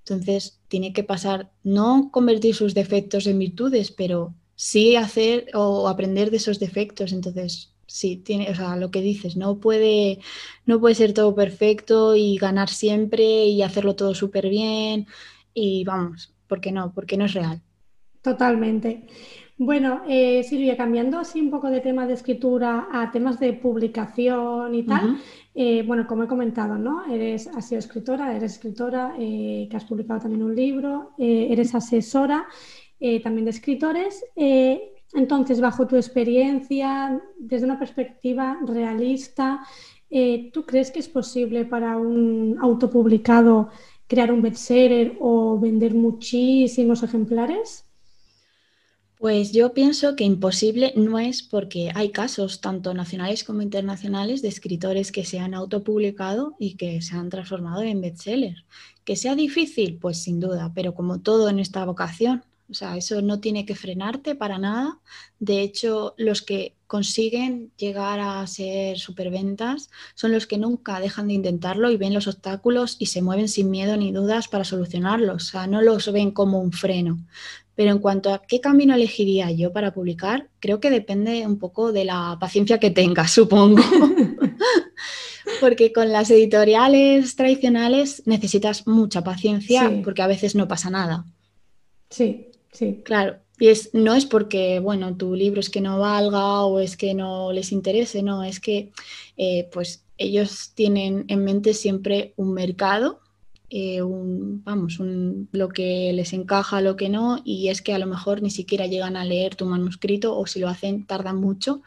[0.00, 6.32] entonces tiene que pasar, no convertir sus defectos en virtudes, pero sí hacer o aprender
[6.32, 10.18] de esos defectos, entonces sí, tiene, o sea, lo que dices, no puede,
[10.66, 15.06] no puede ser todo perfecto y ganar siempre y hacerlo todo súper bien
[15.54, 16.92] y vamos, ¿por qué no?
[16.92, 17.62] Porque no es real.
[18.22, 19.06] Totalmente.
[19.58, 24.74] Bueno, eh, Silvia, cambiando así un poco de tema de escritura a temas de publicación
[24.74, 25.18] y tal,
[25.54, 27.04] eh, bueno, como he comentado, ¿no?
[27.04, 32.46] Eres, has sido escritora, eres escritora, eh, que has publicado también un libro, eres asesora
[33.22, 34.24] también de escritores.
[35.14, 39.60] entonces, bajo tu experiencia, desde una perspectiva realista,
[40.52, 43.70] ¿tú crees que es posible para un autopublicado
[44.06, 47.91] crear un bestseller o vender muchísimos ejemplares?
[49.22, 54.48] Pues yo pienso que imposible no es porque hay casos tanto nacionales como internacionales de
[54.48, 58.64] escritores que se han autopublicado y que se han transformado en bestsellers.
[59.04, 63.22] Que sea difícil, pues sin duda, pero como todo en esta vocación, o sea, eso
[63.22, 64.98] no tiene que frenarte para nada.
[65.38, 71.34] De hecho, los que consiguen llegar a ser superventas son los que nunca dejan de
[71.34, 75.48] intentarlo y ven los obstáculos y se mueven sin miedo ni dudas para solucionarlos.
[75.48, 77.18] O sea, no los ven como un freno.
[77.74, 81.92] Pero en cuanto a qué camino elegiría yo para publicar, creo que depende un poco
[81.92, 83.82] de la paciencia que tenga, supongo.
[85.60, 91.24] porque con las editoriales tradicionales necesitas mucha paciencia porque a veces no pasa nada.
[92.10, 93.00] Sí, sí.
[93.04, 93.36] Claro.
[93.58, 97.14] Y es, no es porque, bueno, tu libro es que no valga o es que
[97.14, 98.90] no les interese, no, es que
[99.36, 103.20] eh, pues ellos tienen en mente siempre un mercado
[103.74, 108.42] eh, vamos, lo que les encaja, lo que no, y es que a lo mejor
[108.42, 111.80] ni siquiera llegan a leer tu manuscrito o si lo hacen tardan mucho.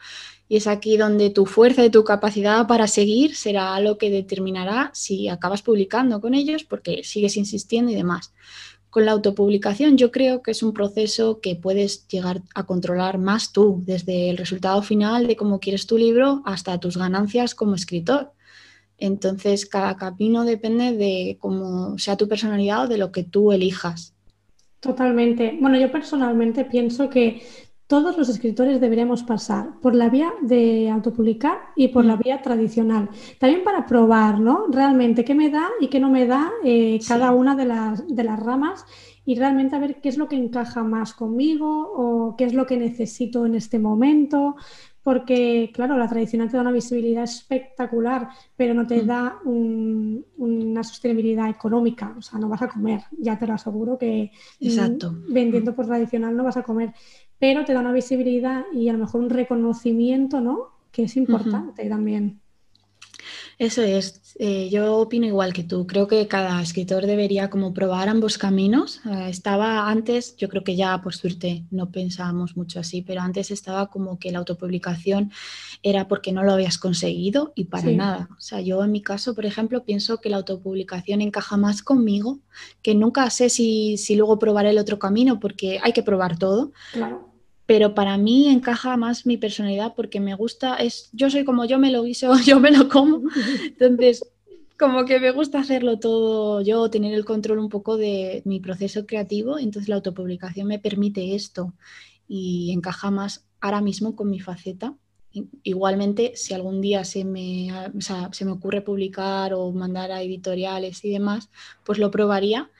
[0.48, 4.90] Y es aquí donde tu fuerza y tu capacidad para seguir será lo que determinará
[4.94, 8.32] si acabas publicando con ellos porque sigues insistiendo y demás.
[8.90, 13.52] Con la autopublicación yo creo que es un proceso que puedes llegar a controlar más
[13.52, 18.32] tú, desde el resultado final de cómo quieres tu libro hasta tus ganancias como escritor.
[18.98, 24.14] Entonces, cada camino depende de cómo sea tu personalidad o de lo que tú elijas.
[24.80, 25.56] Totalmente.
[25.60, 27.42] Bueno, yo personalmente pienso que
[27.86, 32.20] todos los escritores deberíamos pasar por la vía de autopublicar y por la mm.
[32.20, 33.08] vía tradicional.
[33.38, 34.66] También para probar, ¿no?
[34.68, 38.24] Realmente qué me da y qué no me da eh, cada una de las, de
[38.24, 38.84] las ramas
[39.24, 42.66] y realmente a ver qué es lo que encaja más conmigo o qué es lo
[42.66, 44.56] que necesito en este momento.
[45.06, 49.06] Porque, claro, la tradicional te da una visibilidad espectacular, pero no te mm.
[49.06, 52.12] da una sostenibilidad económica.
[52.18, 55.14] O sea, no vas a comer, ya te lo aseguro que Exacto.
[55.28, 56.92] vendiendo por tradicional no vas a comer
[57.38, 60.70] pero te da una visibilidad y a lo mejor un reconocimiento, ¿no?
[60.90, 62.40] Que es importante también.
[63.58, 68.10] Eso es, eh, yo opino igual que tú, creo que cada escritor debería como probar
[68.10, 69.00] ambos caminos.
[69.06, 73.50] Eh, estaba antes, yo creo que ya por suerte no pensábamos mucho así, pero antes
[73.50, 75.32] estaba como que la autopublicación
[75.82, 78.28] era porque no lo habías conseguido y para nada.
[78.36, 82.40] O sea, yo en mi caso, por ejemplo, pienso que la autopublicación encaja más conmigo,
[82.82, 86.72] que nunca sé si, si luego probaré el otro camino porque hay que probar todo.
[86.92, 87.25] Claro
[87.66, 91.78] pero para mí encaja más mi personalidad porque me gusta, es, yo soy como yo
[91.78, 93.22] me lo guiso, yo me lo como,
[93.64, 94.24] entonces
[94.78, 99.06] como que me gusta hacerlo todo yo, tener el control un poco de mi proceso
[99.06, 101.74] creativo, entonces la autopublicación me permite esto
[102.28, 104.94] y encaja más ahora mismo con mi faceta.
[105.62, 107.68] Igualmente, si algún día se me,
[108.32, 111.50] se me ocurre publicar o mandar a editoriales y demás,
[111.84, 112.70] pues lo probaría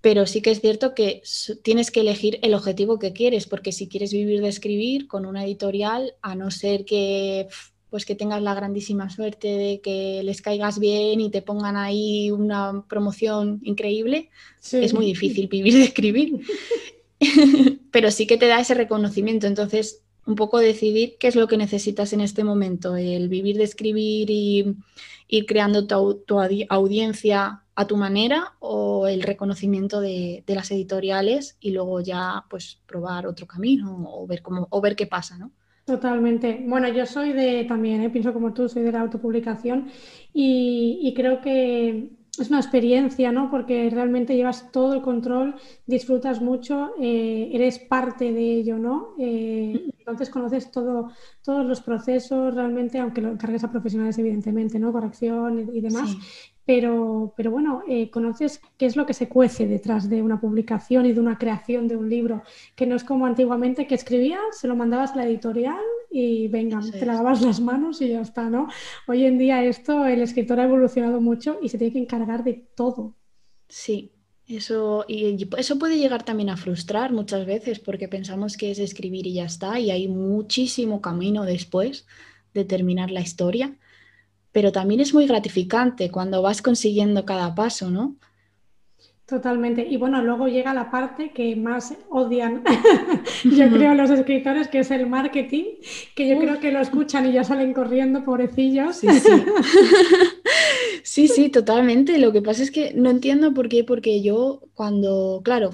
[0.00, 1.22] pero sí que es cierto que
[1.62, 5.44] tienes que elegir el objetivo que quieres, porque si quieres vivir de escribir con una
[5.44, 7.48] editorial, a no ser que
[7.90, 12.30] pues que tengas la grandísima suerte de que les caigas bien y te pongan ahí
[12.30, 14.28] una promoción increíble,
[14.72, 16.40] es muy difícil vivir de escribir.
[17.90, 21.56] Pero sí que te da ese reconocimiento, entonces un poco decidir qué es lo que
[21.56, 24.76] necesitas en este momento, el vivir de escribir y
[25.26, 26.38] ir creando tu, tu
[26.68, 33.24] audiencia a tu manera o el reconocimiento de, las editoriales y luego ya pues probar
[33.24, 35.52] otro camino o ver cómo o ver qué pasa, ¿no?
[35.84, 36.64] Totalmente.
[36.66, 38.10] Bueno, yo soy de también, ¿eh?
[38.10, 39.90] pienso como tú, soy de la autopublicación
[40.32, 43.48] y, creo que es una experiencia, ¿no?
[43.48, 45.54] Porque realmente llevas todo el control,
[45.86, 49.14] disfrutas mucho, eh, eres parte de ello, ¿no?
[49.20, 51.12] Eh, entonces conoces todo,
[51.42, 54.92] todos los procesos realmente, aunque lo encargues a profesionales, evidentemente, ¿no?
[54.92, 56.16] Corrección y, demás,
[56.68, 61.06] pero, pero bueno, eh, conoces qué es lo que se cuece detrás de una publicación
[61.06, 62.42] y de una creación de un libro,
[62.76, 66.78] que no es como antiguamente que escribías, se lo mandabas a la editorial y venga,
[66.92, 68.68] te lavabas las manos y ya está, ¿no?
[69.06, 72.66] Hoy en día esto, el escritor ha evolucionado mucho y se tiene que encargar de
[72.74, 73.16] todo.
[73.70, 74.12] Sí,
[74.46, 79.26] eso, y eso puede llegar también a frustrar muchas veces porque pensamos que es escribir
[79.26, 82.06] y ya está, y hay muchísimo camino después
[82.52, 83.78] de terminar la historia
[84.52, 88.16] pero también es muy gratificante cuando vas consiguiendo cada paso, ¿no?
[89.28, 89.86] Totalmente.
[89.86, 92.64] Y bueno, luego llega la parte que más odian,
[93.44, 95.64] yo creo, los escritores, que es el marketing,
[96.14, 98.96] que yo creo que lo escuchan y ya salen corriendo, pobrecillos.
[98.96, 99.44] Sí, sí.
[101.02, 102.16] sí, sí, totalmente.
[102.16, 105.72] Lo que pasa es que no entiendo por qué, porque yo cuando, claro,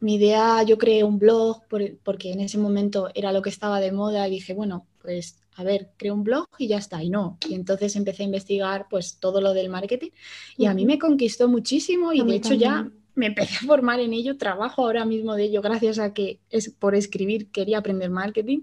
[0.00, 1.62] mi idea, yo creé un blog
[2.02, 5.64] porque en ese momento era lo que estaba de moda y dije, bueno, pues a
[5.64, 7.38] ver, creo un blog y ya está, y no.
[7.48, 10.10] Y entonces empecé a investigar pues todo lo del marketing
[10.56, 14.12] y a mí me conquistó muchísimo y de hecho ya me empecé a formar en
[14.12, 18.62] ello, trabajo ahora mismo de ello gracias a que es por escribir quería aprender marketing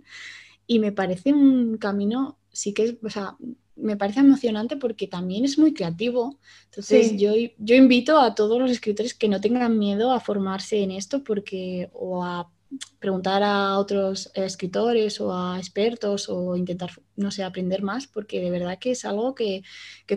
[0.68, 3.36] y me parece un camino, sí que es, o sea,
[3.76, 6.38] me parece emocionante porque también es muy creativo.
[6.66, 10.92] Entonces yo, yo invito a todos los escritores que no tengan miedo a formarse en
[10.92, 12.50] esto porque o a
[12.99, 18.51] preguntar a otros escritores o a expertos o intentar, no sé, aprender más, porque de
[18.51, 19.63] verdad que es algo que,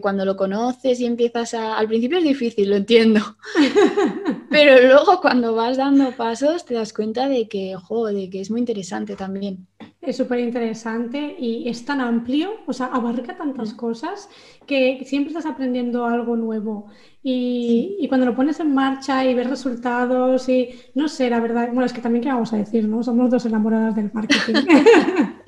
[0.00, 1.78] cuando lo conoces y empiezas a...
[1.78, 3.20] Al principio es difícil, lo entiendo,
[4.54, 8.52] pero luego cuando vas dando pasos te das cuenta de que, ojo, de que es
[8.52, 9.66] muy interesante también.
[10.00, 13.76] Es súper interesante y es tan amplio, o sea, abarca tantas mm.
[13.76, 14.28] cosas
[14.64, 16.86] que siempre estás aprendiendo algo nuevo.
[17.20, 21.86] Y, cuando lo pones en marcha y ves resultados y no sé, la verdad, bueno,
[21.86, 23.02] es que también qué vamos a decir, ¿no?
[23.02, 24.54] Somos dos enamoradas del marketing.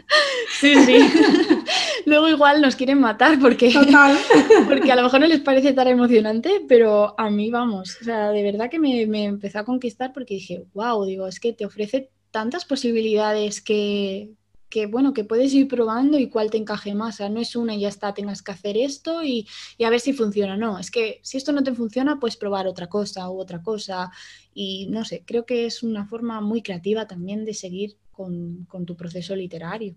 [0.61, 0.98] sí, sí.
[2.07, 3.72] luego igual nos quieren matar porque,
[4.66, 8.30] porque a lo mejor no les parece tan emocionante, pero a mí vamos, o sea,
[8.30, 11.66] de verdad que me, me empezó a conquistar porque dije, wow, digo, es que te
[11.66, 14.30] ofrece tantas posibilidades que,
[14.68, 17.14] que bueno, que puedes ir probando y cuál te encaje más.
[17.14, 19.46] O sea, no es una y ya está, tengas que hacer esto y,
[19.84, 20.57] a ver si funciona.
[20.57, 24.11] No, es que si esto no te funciona, puedes probar otra cosa u otra cosa.
[24.52, 28.96] Y no sé, creo que es una forma muy creativa también de seguir con tu
[28.96, 29.94] proceso literario.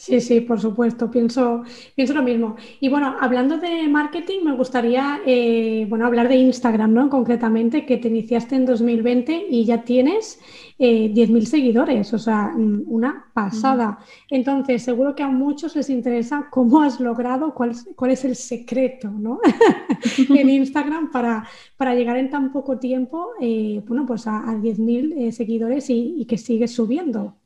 [0.00, 1.62] Sí, sí, por supuesto, pienso,
[1.94, 2.56] pienso lo mismo.
[2.80, 7.10] Y bueno, hablando de marketing, me gustaría eh, bueno, hablar de Instagram, ¿no?
[7.10, 10.40] Concretamente, que te iniciaste en 2020 y ya tienes
[10.78, 13.98] eh, 10.000 seguidores, o sea, mm, una pasada.
[14.30, 19.10] Entonces, seguro que a muchos les interesa cómo has logrado, cuál, cuál es el secreto,
[19.10, 19.40] ¿no?
[20.34, 21.46] en Instagram para,
[21.76, 26.24] para llegar en tan poco tiempo, eh, bueno, pues a, 10.000 eh, seguidores y, y
[26.24, 27.36] que sigues subiendo.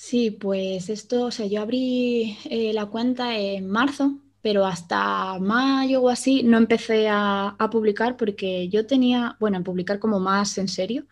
[0.00, 6.02] Sí, pues esto, o sea, yo abrí eh, la cuenta en marzo, pero hasta mayo
[6.02, 10.68] o así no empecé a, publicar porque yo tenía, bueno, a publicar como más en
[10.68, 11.06] serio,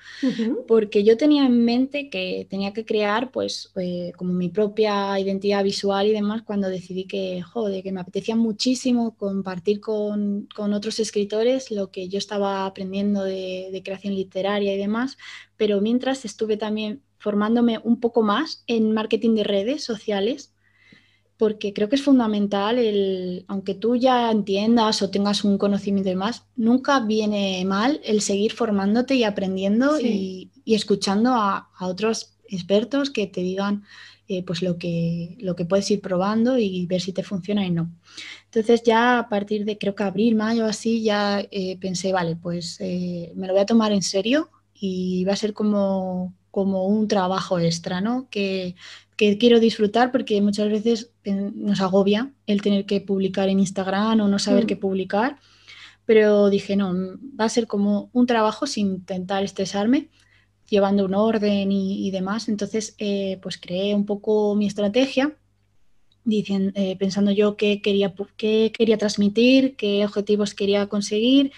[0.68, 5.64] porque yo tenía en mente que tenía que crear pues eh, como mi propia identidad
[5.64, 11.72] visual y demás cuando decidí que, joder, que me apetecía muchísimo compartir con, otros escritores
[11.72, 15.18] lo que yo estaba aprendiendo de, de creación literaria y demás,
[15.56, 20.52] pero mientras estuve también formándome un poco más en marketing de redes sociales,
[21.38, 26.16] porque creo que es fundamental el, aunque tú ya entiendas o tengas un conocimiento de
[26.16, 33.26] más, nunca viene mal el seguir formándote y aprendiendo y, escuchando a, otros expertos que
[33.26, 33.84] te digan
[34.28, 37.70] eh, pues lo que, lo que puedes ir probando y ver si te funciona y
[37.70, 37.92] no.
[38.46, 42.78] Entonces ya a partir de creo que abril, mayo, así, ya eh, pensé, vale, pues
[42.80, 47.06] eh, me lo voy a tomar en serio y va a ser como como un
[47.06, 48.28] trabajo extra, ¿no?
[48.30, 48.76] Que,
[49.18, 54.38] quiero disfrutar porque muchas veces nos agobia el tener que publicar en Instagram o no
[54.38, 54.66] saber mm.
[54.66, 55.36] qué publicar,
[56.06, 56.94] pero dije, no,
[57.38, 60.08] va a ser como un trabajo sin intentar estresarme,
[60.66, 62.48] llevando un orden y, demás.
[62.48, 65.36] Entonces, eh, pues creé un poco mi estrategia,
[66.24, 71.52] diciendo, eh, pensando yo qué quería, qué quería transmitir, qué objetivos quería conseguir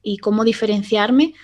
[0.00, 1.34] y cómo diferenciarme.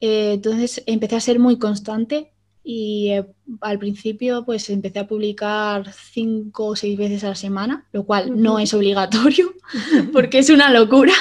[0.00, 2.33] Eh, entonces empecé a ser muy constante
[2.64, 3.26] y eh,
[3.60, 8.40] al principio pues empecé a publicar cinco o seis veces a la semana, lo cual
[8.40, 9.52] no es obligatorio
[10.12, 11.12] porque es una locura.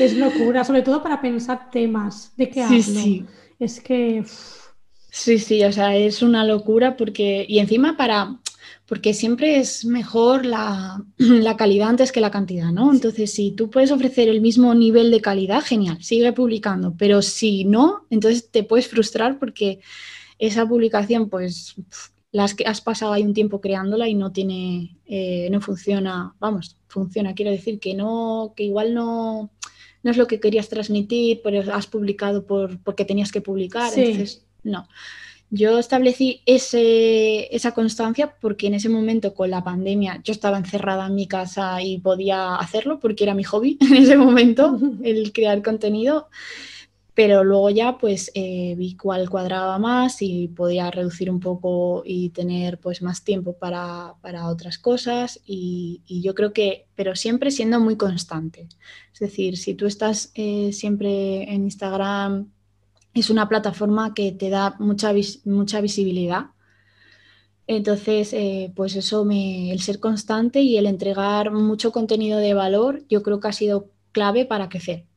[0.00, 2.82] Es locura, sobre todo para pensar temas de qué hablo.
[2.82, 3.24] Sí.
[3.60, 4.24] Es que...
[5.10, 7.46] Sí, sí, o sea, es una locura porque...
[7.48, 8.36] Y encima para...
[8.86, 12.92] Porque siempre es mejor la, la calidad antes que la cantidad, ¿no?
[12.92, 16.94] Entonces, si tú puedes ofrecer el mismo nivel de calidad, genial, sigue publicando.
[16.98, 19.80] Pero si no, entonces te puedes frustrar porque
[20.38, 21.74] esa publicación, pues
[22.30, 26.76] las que has pasado ahí un tiempo creándola y no tiene, eh, no funciona, vamos,
[26.88, 29.50] funciona, quiero decir que no, que igual no,
[30.02, 34.44] no es lo que querías transmitir, pero has publicado por, porque tenías que publicar, entonces
[34.62, 34.88] no.
[35.50, 41.06] Yo establecí ese, esa constancia porque en ese momento con la pandemia yo estaba encerrada
[41.06, 45.62] en mi casa y podía hacerlo porque era mi hobby en ese momento, el crear
[45.62, 46.28] contenido
[47.18, 52.30] pero luego ya pues eh, vi cuál cuadraba más y podía reducir un poco y
[52.30, 54.14] tener pues más tiempo para,
[54.46, 58.68] otras cosas y, yo creo que, pero siempre siendo muy constante.
[59.12, 62.52] Es decir, si tú estás eh, siempre en Instagram,
[63.14, 65.12] es una plataforma que te da mucha,
[65.44, 66.50] mucha visibilidad.
[67.66, 73.02] Entonces, eh, pues eso, me, el ser constante y el entregar mucho contenido de valor,
[73.08, 75.07] yo creo que ha sido clave para crecer.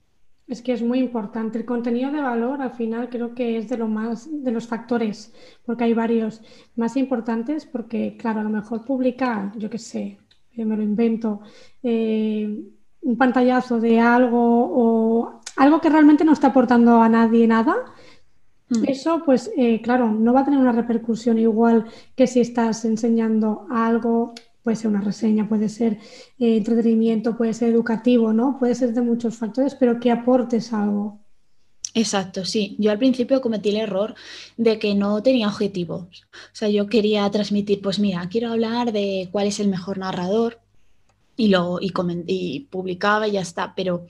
[0.51, 1.57] Es que es muy importante.
[1.57, 5.33] El contenido de valor al final creo que es de lo más, de los factores,
[5.65, 6.41] porque hay varios
[6.75, 10.17] más importantes, porque claro, a lo mejor publicar, yo qué sé,
[10.57, 11.39] eh, me lo invento,
[11.81, 12.65] eh,
[13.01, 17.73] un pantallazo de algo o algo que realmente no está aportando a nadie nada,
[18.71, 18.83] mm.
[18.89, 23.67] eso pues eh, claro, no va a tener una repercusión igual que si estás enseñando
[23.69, 24.33] algo
[24.63, 25.93] puede ser una reseña, puede ser
[26.39, 28.57] eh, entretenimiento, puede ser educativo, ¿no?
[28.59, 31.19] Puede ser de muchos factores, pero que aportes algo.
[31.93, 32.75] Exacto, sí.
[32.79, 34.15] Yo al principio cometí el error
[34.57, 36.23] de que no tenía objetivos.
[36.31, 40.59] O sea, yo quería transmitir, pues mira, quiero hablar de cuál es el mejor narrador
[41.35, 41.91] y lo y,
[42.27, 43.73] y publicaba y ya está.
[43.75, 44.05] Pero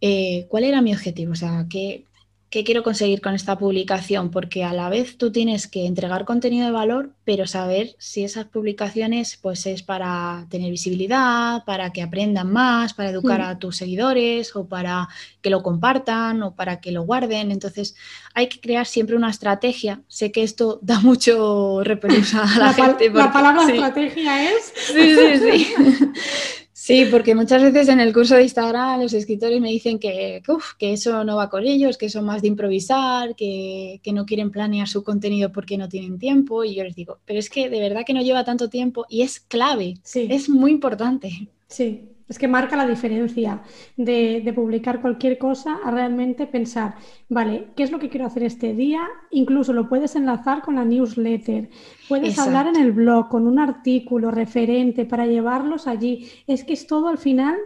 [0.00, 1.32] eh, ¿cuál era mi objetivo?
[1.32, 2.06] O sea, ¿qué,
[2.52, 4.30] ¿qué quiero conseguir con esta publicación?
[4.30, 8.44] Porque a la vez tú tienes que entregar contenido de valor, pero saber si esas
[8.44, 13.44] publicaciones pues es para tener visibilidad, para que aprendan más, para educar mm.
[13.44, 15.08] a tus seguidores o para
[15.40, 17.50] que lo compartan o para que lo guarden.
[17.52, 17.96] Entonces
[18.34, 20.02] hay que crear siempre una estrategia.
[20.06, 23.08] Sé que esto da mucho repelús a la, gente.
[23.08, 24.72] la palabra estrategia es...
[24.74, 25.74] Sí, sí, sí.
[26.84, 30.42] Sí, porque muchas veces en el curso de Instagram los escritores me dicen que,
[30.78, 34.50] que eso no va con ellos, que son más de improvisar, que, que, no quieren
[34.50, 36.64] planear su contenido porque no tienen tiempo.
[36.64, 39.22] Y yo les digo, pero es que de verdad que no lleva tanto tiempo y
[39.22, 40.26] es clave, sí.
[40.28, 41.46] es muy importante.
[41.68, 42.00] Sí,
[42.32, 43.62] es que marca la diferencia
[43.98, 46.94] de, publicar cualquier cosa a realmente pensar,
[47.28, 49.06] vale, ¿qué es lo que quiero hacer este día?
[49.30, 51.68] Incluso lo puedes enlazar con la newsletter,
[52.08, 56.26] puedes hablar en el blog con un artículo referente para llevarlos allí.
[56.46, 57.56] Es que es todo al final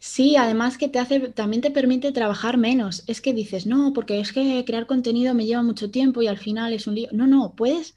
[0.00, 3.04] Sí, además que te hace, también te permite trabajar menos.
[3.06, 6.38] Es que dices, no, porque es que crear contenido me lleva mucho tiempo y al
[6.38, 7.08] final es un lío.
[7.12, 7.94] No, no, puedes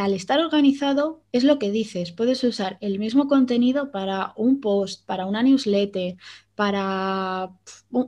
[0.00, 5.06] al estar organizado es lo que dices, puedes usar el mismo contenido para un post,
[5.06, 6.16] para una newsletter,
[6.54, 7.50] para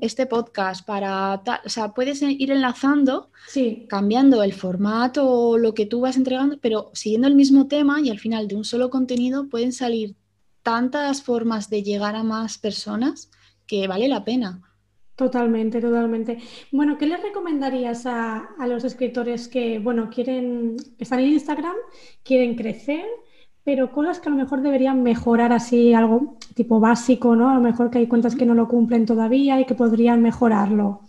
[0.00, 3.30] este podcast, para tal, o sea, puedes ir enlazando,
[3.88, 8.10] cambiando el formato o lo que tú vas entregando, pero siguiendo el mismo tema y
[8.10, 10.16] al final de un solo contenido pueden salir
[10.62, 13.30] tantas formas de llegar a más personas
[13.66, 14.67] que vale la pena.
[15.18, 16.38] Totalmente, totalmente.
[16.70, 21.74] Bueno, ¿qué les recomendarías a, los escritores que, bueno, quieren, están en Instagram,
[22.22, 23.04] quieren crecer,
[23.64, 27.50] pero cosas que a lo mejor deberían mejorar así, algo tipo básico, ¿no?
[27.50, 31.00] A lo mejor que hay cuentas que no lo cumplen todavía y que podrían mejorarlo.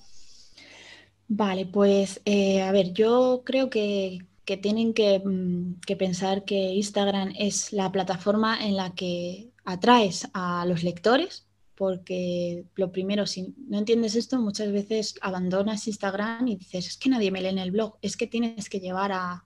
[1.27, 4.25] Vale, pues eh, a ver, yo creo que,
[4.63, 10.65] tienen que, mm, que pensar que Instagram es la plataforma en la que atraes a
[10.65, 11.48] los lectores
[11.79, 17.09] porque lo primero, si no entiendes esto, muchas veces abandonas Instagram y dices, es que
[17.09, 19.45] nadie me lee en el blog, es que tienes que llevar a,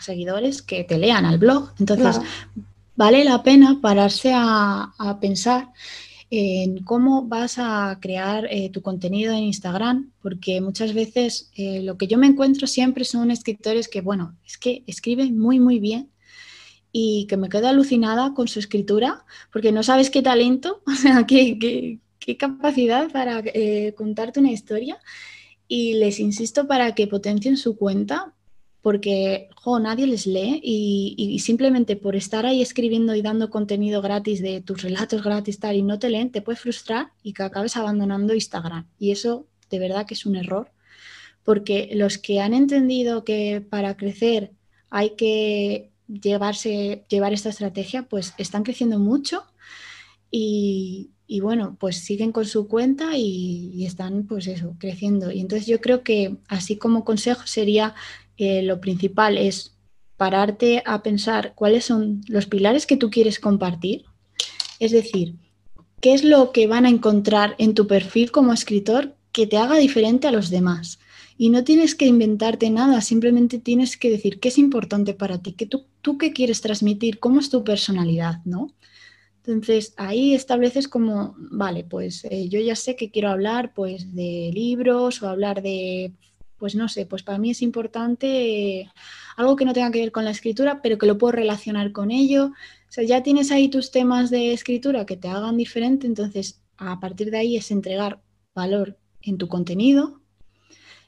[0.00, 1.74] seguidores que te lean al blog.
[1.78, 2.22] Entonces,
[2.96, 5.68] vale la pena pararse a, pensar
[6.30, 11.98] en cómo vas a crear eh, tu contenido en Instagram, porque muchas veces eh, lo
[11.98, 16.08] que yo me encuentro siempre son escritores que, bueno, es que escriben muy, muy bien,
[17.00, 21.26] y que me quedo alucinada con su escritura, porque no sabes qué talento, o sea,
[21.26, 21.56] qué,
[22.18, 24.98] qué, capacidad para eh, contarte una historia.
[25.68, 28.34] Y les insisto para que potencien su cuenta,
[28.82, 34.42] porque jo, nadie les lee y, simplemente por estar ahí escribiendo y dando contenido gratis
[34.42, 37.76] de tus relatos gratis tal y no te leen, te puede frustrar y que acabes
[37.76, 38.88] abandonando Instagram.
[38.98, 40.72] Y eso de verdad que es un error,
[41.44, 44.52] porque los que han entendido que para crecer
[44.90, 49.44] hay que llevarse, llevar esta estrategia, pues están creciendo mucho
[50.30, 55.30] y, bueno, pues siguen con su cuenta y, están pues eso, creciendo.
[55.30, 57.94] Y entonces yo creo que así como consejo sería
[58.36, 59.76] eh, lo principal es
[60.16, 64.04] pararte a pensar cuáles son los pilares que tú quieres compartir.
[64.80, 65.36] Es decir,
[66.00, 69.76] qué es lo que van a encontrar en tu perfil como escritor que te haga
[69.76, 70.98] diferente a los demás.
[71.38, 75.52] Y no tienes que inventarte nada, simplemente tienes que decir qué es importante para ti,
[75.52, 78.74] que tú, tú qué quieres transmitir, cómo es tu personalidad, ¿no?
[79.46, 84.50] Entonces ahí estableces como, vale, pues eh, yo ya sé que quiero hablar pues de
[84.52, 86.12] libros o hablar de,
[86.58, 88.90] pues no sé, pues para mí es importante eh,
[89.36, 92.10] algo que no tenga que ver con la escritura, pero que lo puedo relacionar con
[92.10, 92.46] ello.
[92.46, 97.00] O sea, ya tienes ahí tus temas de escritura que te hagan diferente, entonces a
[97.00, 98.20] partir de ahí es entregar
[98.54, 100.17] valor en tu contenido,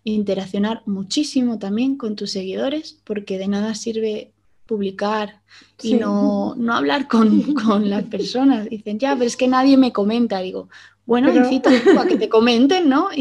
[0.05, 4.33] interaccionar muchísimo también con tus seguidores, porque de nada sirve
[4.67, 5.41] publicar
[5.83, 8.69] y no, no, hablar con, con, las personas.
[8.71, 10.41] Dicen, ya, pero es que nadie me comenta.
[10.41, 10.69] Digo,
[11.07, 13.09] bueno, a que te comenten, ¿no?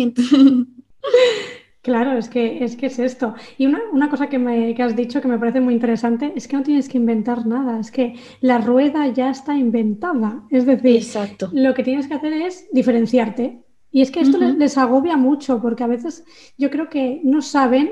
[1.81, 3.35] Claro, es que, es que es esto.
[3.57, 6.47] Y una, una cosa que, me, que has dicho que me parece muy interesante es
[6.47, 10.43] que no tienes que inventar nada, es que la rueda ya está inventada.
[10.51, 11.49] Es decir, Exacto.
[11.53, 13.63] lo que tienes que hacer es diferenciarte.
[13.91, 16.23] Y es que esto les, agobia mucho porque a veces
[16.57, 17.89] yo creo que no saben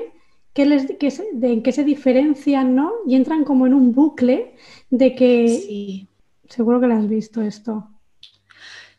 [0.52, 2.92] qué les, qué de en qué se diferencian, ¿no?
[3.06, 4.54] Y entran como en un bucle
[4.90, 5.48] de que...
[5.48, 6.08] Sí.
[6.48, 7.90] Seguro que lo has visto esto.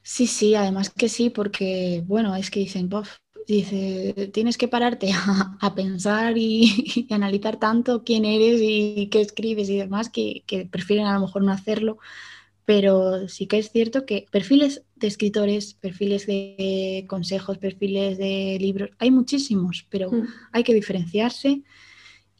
[0.03, 2.89] Sí, sí, además que sí, porque, bueno, es que dicen,
[3.47, 9.67] dice, tienes que pararte a, pensar y, y, analizar tanto quién eres y qué escribes
[9.69, 11.97] y demás, que, que prefieren a lo mejor no hacerlo
[12.69, 18.89] pero sí que es cierto que perfiles de escritores, perfiles de consejos, perfiles de libros,
[18.99, 20.27] hay muchísimos, pero mm.
[20.51, 21.63] hay que diferenciarse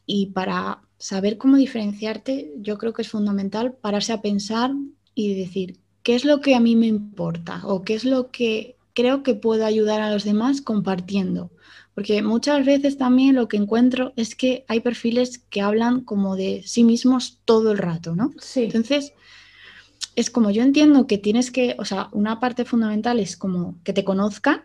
[0.06, 4.72] y para saber cómo diferenciarte, yo creo que es fundamental pararse a pensar
[5.14, 7.62] y decir, ¿qué es lo que a mí me importa?
[7.64, 11.50] ¿O qué es lo que creo que puedo ayudar a los demás compartiendo.
[11.94, 16.62] Porque muchas veces también lo que encuentro es que hay perfiles que hablan como de
[16.64, 18.32] sí mismos todo el rato, ¿no?
[18.38, 18.64] Sí.
[18.64, 19.12] Entonces,
[20.16, 23.92] es como yo entiendo que tienes que, o sea, una parte fundamental es como que
[23.92, 24.62] te conozcan,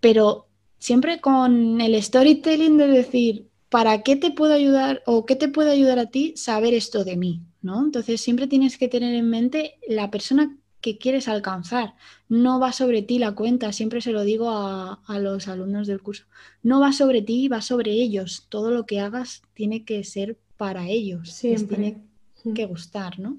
[0.00, 0.46] pero
[0.78, 5.72] siempre con el storytelling de decir, ¿para qué te puedo ayudar o qué te puede
[5.72, 7.42] ayudar a ti saber esto de mí?
[7.62, 7.84] ¿no?
[7.84, 11.94] Entonces siempre tienes que tener en mente la persona que quieres alcanzar.
[12.28, 16.24] No va sobre ti la cuenta, siempre se lo digo a, los alumnos del curso.
[16.62, 18.46] No va sobre ti, va sobre ellos.
[18.48, 21.30] Todo lo que hagas tiene que ser para ellos.
[21.30, 21.76] Siempre.
[21.76, 23.38] tiene que gustar, ¿no?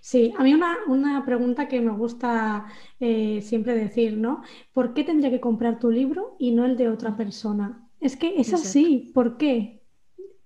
[0.00, 2.66] Sí, a mí una, pregunta que me gusta
[3.00, 4.42] eh, siempre decir, ¿no?
[4.72, 7.88] ¿Por qué tendría que comprar tu libro y no el de otra persona?
[8.00, 9.82] Es que es así, ¿por qué?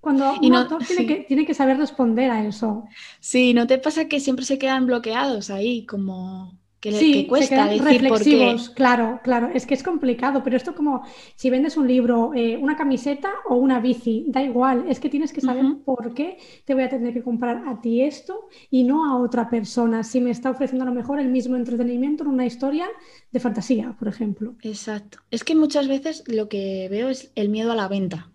[0.01, 2.85] Cuando un autor tiene, que, tiene que saber responder a eso.
[3.21, 7.85] Sí, ¿no te pasa que siempre se quedan bloqueados ahí como que, sí, cuesta decir
[7.85, 11.03] reflexivos, claro, claro, es que es complicado, pero esto como
[11.37, 15.33] si vendes un libro, eh, una camiseta o una bici, da igual, es que tienes
[15.33, 19.05] que saber por qué te voy a tener que comprar a ti esto y no
[19.05, 22.47] a otra persona, si me está ofreciendo a lo mejor el mismo entretenimiento en una
[22.47, 22.89] historia
[23.31, 24.55] de fantasía, por ejemplo.
[24.63, 28.31] Exacto, es que muchas veces lo que veo es el miedo a la venta,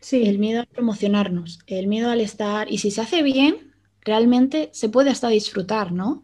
[0.00, 0.24] sí.
[0.26, 4.88] el miedo a promocionarnos, el miedo al estar, y si se hace bien, realmente se
[4.88, 6.22] puede hasta disfrutar, ¿no?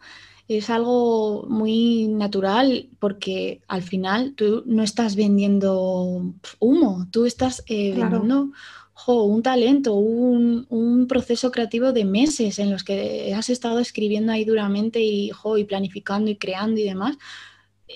[0.57, 7.93] Es algo muy natural porque al final tú no estás vendiendo humo, tú estás eh,
[7.95, 8.51] vendiendo
[9.07, 15.01] un talento, un, proceso creativo de meses en los que has estado escribiendo ahí duramente
[15.01, 17.17] y, y planificando y creando y demás.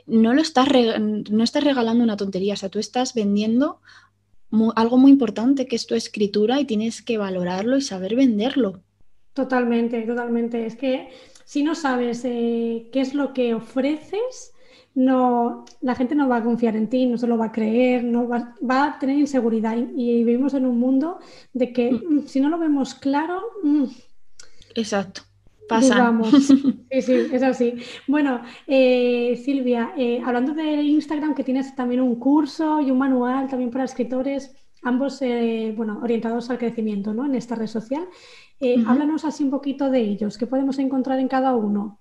[0.08, 0.68] No lo estás,
[0.99, 3.80] no estás regalando una tontería, o sea, tú estás vendiendo
[4.76, 8.82] algo muy importante que es tu escritura y tienes que valorarlo y saber venderlo.
[9.34, 10.66] Totalmente, totalmente.
[10.66, 11.10] Es que
[11.45, 14.51] si no sabes eh, qué es lo que ofreces,
[14.95, 18.03] no, la gente no va a confiar en ti, no se lo va a creer,
[18.03, 19.77] no va, a tener inseguridad.
[19.77, 21.19] Y, vivimos en un mundo
[21.53, 22.15] de que mm.
[22.15, 23.41] Mm, si no lo vemos claro.
[23.63, 23.85] Mm,
[24.73, 25.21] Exacto.
[25.69, 26.13] Pasa.
[26.91, 27.75] Sí, sí, es así.
[28.07, 33.47] Bueno, eh, Silvia, eh, hablando de Instagram, que tienes también un curso y un manual
[33.49, 35.19] también para escritores, ambos
[35.75, 37.25] bueno, orientados al crecimiento ¿no?
[37.25, 38.07] en esta red social.
[38.60, 41.99] Eh, háblanos así un poquito de ellos, ¿qué podemos encontrar en cada uno?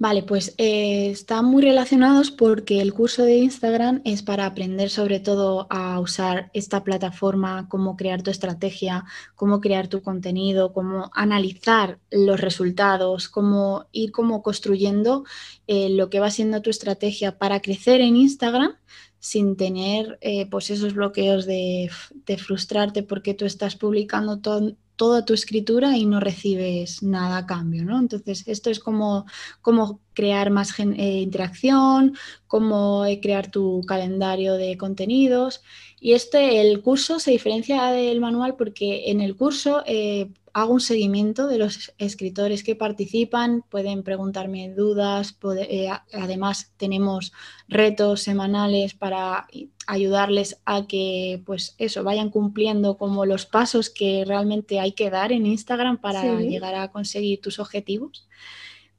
[0.00, 5.18] Vale, pues eh, están muy relacionados porque el curso de Instagram es para aprender sobre
[5.18, 9.04] todo a usar esta plataforma, cómo crear tu estrategia,
[9.34, 15.24] cómo crear tu contenido, cómo analizar los resultados, cómo ir como construyendo
[15.66, 18.76] eh, lo que va siendo tu estrategia para crecer en Instagram
[19.18, 21.90] sin tener pues esos bloqueos de,
[22.24, 27.46] de, frustrarte porque tú estás publicando todo toda tu escritura y no recibes nada a
[27.46, 27.98] cambio, ¿no?
[28.00, 29.26] Entonces, esto es como,
[29.62, 32.16] como crear más eh, interacción,
[32.48, 35.62] cómo eh, crear tu calendario de contenidos.
[36.00, 40.80] Y este, el curso se diferencia del manual porque en el curso eh, hago un
[40.80, 47.32] seguimiento de los escritores que participan, pueden preguntarme dudas, eh, además tenemos
[47.68, 49.46] retos semanales para
[49.86, 55.32] ayudarles a que pues eso vayan cumpliendo como los pasos que realmente hay que dar
[55.32, 58.28] en Instagram para llegar a conseguir tus objetivos.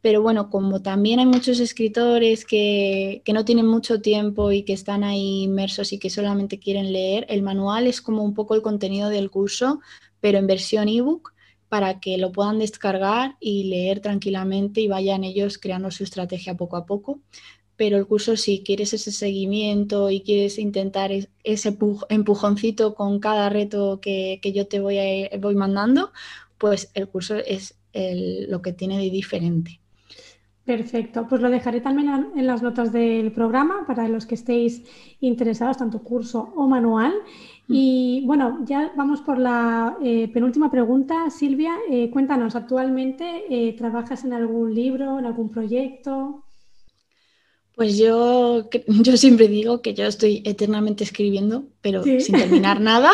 [0.02, 4.72] Pero bueno, como también hay muchos escritores que, que, no tienen mucho tiempo y que
[4.72, 8.62] están ahí inmersos y que solamente quieren leer, el manual es como un poco el
[8.62, 9.82] contenido del curso,
[10.22, 11.34] pero en versión ebook
[11.70, 16.78] para que lo puedan descargar y leer tranquilamente y vayan ellos creando su estrategia poco
[16.78, 17.22] a poco.
[17.78, 21.12] Pero el curso, si quieres ese seguimiento y quieres intentar
[21.44, 21.78] ese
[22.10, 24.98] empujoncito con cada reto que, yo te voy,
[25.40, 26.12] voy mandando,
[26.58, 29.79] pues el curso es lo que tiene de diferente.
[30.70, 34.84] Perfecto, pues lo dejaré también en las notas del programa para los que estéis
[35.20, 37.12] interesados, tanto curso o manual.
[37.68, 37.74] Mm.
[37.74, 41.32] Y bueno, ya vamos por la eh, penúltima pregunta.
[41.32, 46.44] Silvia, eh, cuéntanos, ¿actualmente eh, trabajas en algún libro, en algún proyecto?
[47.76, 53.10] Pues yo, yo siempre digo que yo estoy eternamente escribiendo, pero sin terminar nada.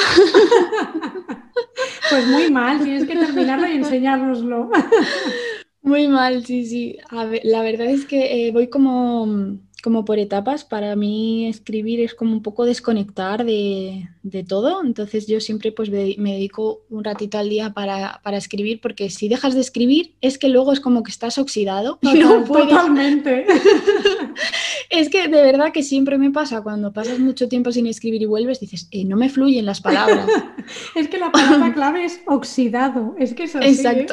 [2.09, 4.71] pues muy mal, tienes que terminarlo y enseñárnoslo.
[5.85, 6.97] Muy mal, sí, sí.
[7.43, 10.65] la verdad es que eh, voy como, como por etapas.
[10.65, 14.07] Para mí escribir es como un poco desconectar de,
[14.49, 14.83] todo.
[14.83, 19.53] Entonces yo siempre pues me dedico un ratito al día para, escribir porque si dejas
[19.53, 21.99] de escribir es que luego es como que estás oxidado.
[22.47, 23.45] Totalmente.
[24.89, 28.25] es que de verdad que siempre me pasa cuando pasas mucho tiempo sin escribir y
[28.25, 30.27] vuelves, dices, eh, no me fluyen las palabras.
[30.95, 33.13] es que la palabra clave es oxidado.
[33.19, 33.85] Es que es así.
[33.85, 34.07] ¿eh?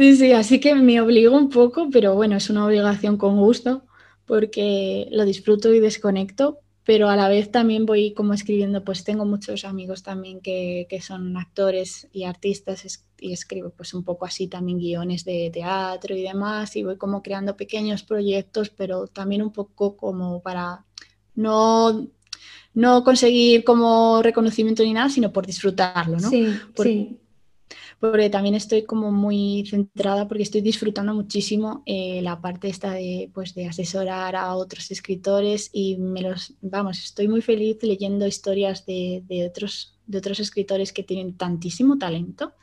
[0.00, 3.84] Sí, sí, así que me obligo un poco, pero bueno, es una obligación con gusto,
[4.24, 9.26] porque lo disfruto y desconecto, pero a la vez también voy como escribiendo, pues tengo
[9.26, 14.46] muchos amigos también que, que son actores y artistas y escribo pues un poco así
[14.46, 19.52] también guiones de teatro y demás y voy como creando pequeños proyectos, pero también un
[19.52, 20.86] poco como para
[21.34, 22.08] no
[22.72, 26.30] no conseguir como reconocimiento ni nada, sino por disfrutarlo, ¿no?
[26.30, 27.19] Sí, sí.
[28.00, 33.30] Porque también estoy como muy centrada porque estoy disfrutando muchísimo eh, la parte esta de,
[33.34, 38.86] pues, de asesorar a otros escritores y me los, vamos, estoy muy feliz leyendo historias
[38.86, 42.54] de, de otros, de otros escritores que tienen tantísimo talento.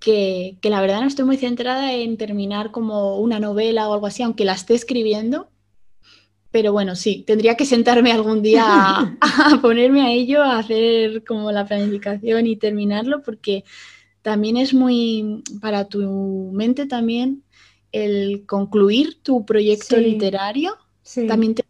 [0.00, 4.06] Que, que, la verdad no estoy muy centrada en terminar como una novela o algo
[4.06, 5.48] así, aunque la esté escribiendo,
[6.54, 9.18] pero bueno, sí, tendría que sentarme algún día a,
[9.60, 13.64] ponerme a ello, a hacer como la planificación y terminarlo, porque
[14.24, 17.44] también es muy, para tu mente también,
[17.92, 20.78] el concluir tu proyecto literario,
[21.28, 21.64] también te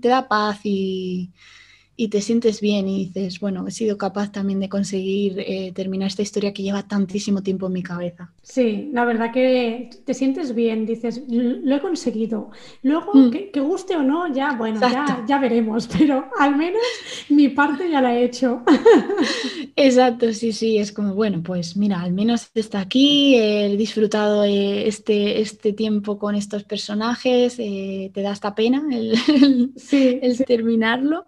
[0.00, 1.30] te da paz y,
[1.96, 6.08] y te sientes bien y dices, bueno, he sido capaz también de conseguir eh, terminar
[6.08, 8.32] esta historia que lleva tantísimo tiempo en mi cabeza.
[8.42, 12.50] Sí, la verdad que te sientes bien, dices, lo he conseguido.
[12.82, 13.30] Luego, mm.
[13.52, 16.82] que, guste o no, ya, bueno, ya, ya, veremos, pero al menos
[17.28, 18.62] mi parte ya la he hecho.
[19.76, 24.88] Exacto, sí, sí, es como, bueno, pues mira, al menos está aquí, he disfrutado eh,
[24.88, 29.14] este, este tiempo con estos personajes, eh, te da esta pena el,
[29.92, 31.26] el terminarlo.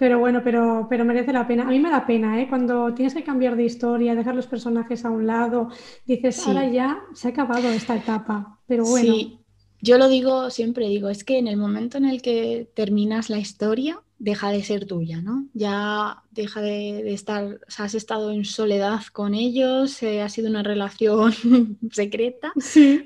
[0.00, 1.64] Pero bueno, pero, pero merece la pena.
[1.64, 2.48] A mí me da pena, ¿eh?
[2.48, 5.68] Cuando tienes que cambiar de historia, dejar los personajes a un lado,
[6.06, 8.58] dices, ahora ya se ha acabado esta etapa.
[8.66, 9.12] Pero bueno.
[9.12, 9.40] Sí,
[9.82, 13.38] yo lo digo, siempre digo, es que en el momento en el que terminas la
[13.38, 15.46] historia, deja de ser tuya, ¿no?
[15.52, 20.48] Ya deja de, estar, o sea, has estado en soledad con ellos, eh, ha sido
[20.48, 21.34] una relación
[21.92, 22.54] secreta.
[22.58, 23.02] Sí.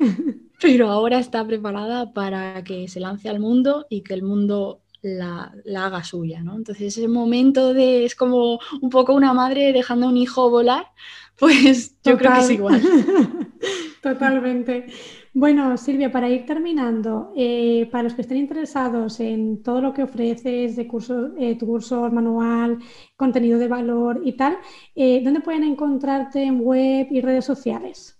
[0.62, 5.52] Pero ahora está preparada para que se lance al mundo y que el mundo la,
[5.76, 6.56] haga suya, ¿no?
[6.56, 10.86] Entonces ese momento de, es como un poco una madre dejando a un hijo volar,
[11.38, 12.82] pues yo creo que es igual.
[14.02, 14.86] Totalmente.
[15.32, 20.02] Bueno, Silvia, para ir terminando, eh, para los que estén interesados en todo lo que
[20.04, 22.78] ofreces de curso, eh, tu curso manual,
[23.16, 24.58] contenido de valor y tal,
[24.94, 28.18] eh, ¿dónde pueden encontrarte en web y redes sociales?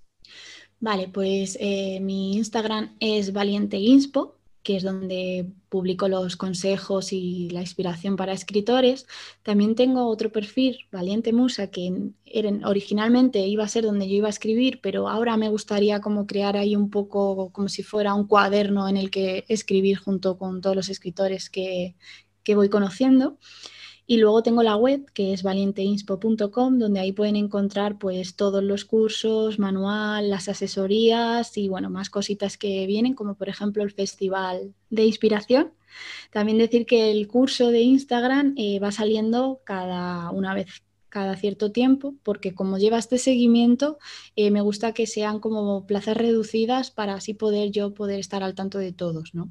[0.81, 1.59] Vale, pues
[2.01, 8.33] mi Instagram es Valiente Inspo, que es donde publico los consejos y la inspiración para
[8.33, 9.07] escritores.
[9.43, 11.93] También tengo otro perfil, Valiente Musa, que
[12.65, 16.57] originalmente iba a ser donde yo iba a escribir, pero ahora me gustaría como crear
[16.57, 20.75] ahí un poco como si fuera un cuaderno en el que escribir junto con todos
[20.75, 21.95] los escritores que,
[22.43, 23.39] que voy conociendo.
[24.07, 28.85] Y luego tengo la web que es valienteinspo.com, donde ahí pueden encontrar pues todos los
[28.85, 34.75] cursos, manual, las asesorías y bueno, más cositas que vienen, como por ejemplo el Festival
[34.91, 35.73] de Inspiración.
[36.31, 41.71] También decir que el curso de Instagram eh, va saliendo cada una vez cada cierto
[41.71, 43.99] tiempo, porque como lleva este seguimiento,
[44.35, 48.57] eh, me gusta que sean como plazas reducidas para así poder yo poder estar al
[48.57, 49.49] tanto de todos, ¿no?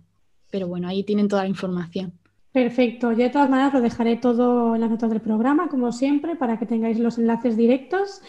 [0.51, 2.19] Pero bueno, ahí tienen toda la información.
[2.53, 3.11] Perfecto.
[3.13, 6.57] Yo de todas maneras lo dejaré todo en las notas del programa, como siempre, para
[6.57, 8.21] que tengáis los enlaces directos.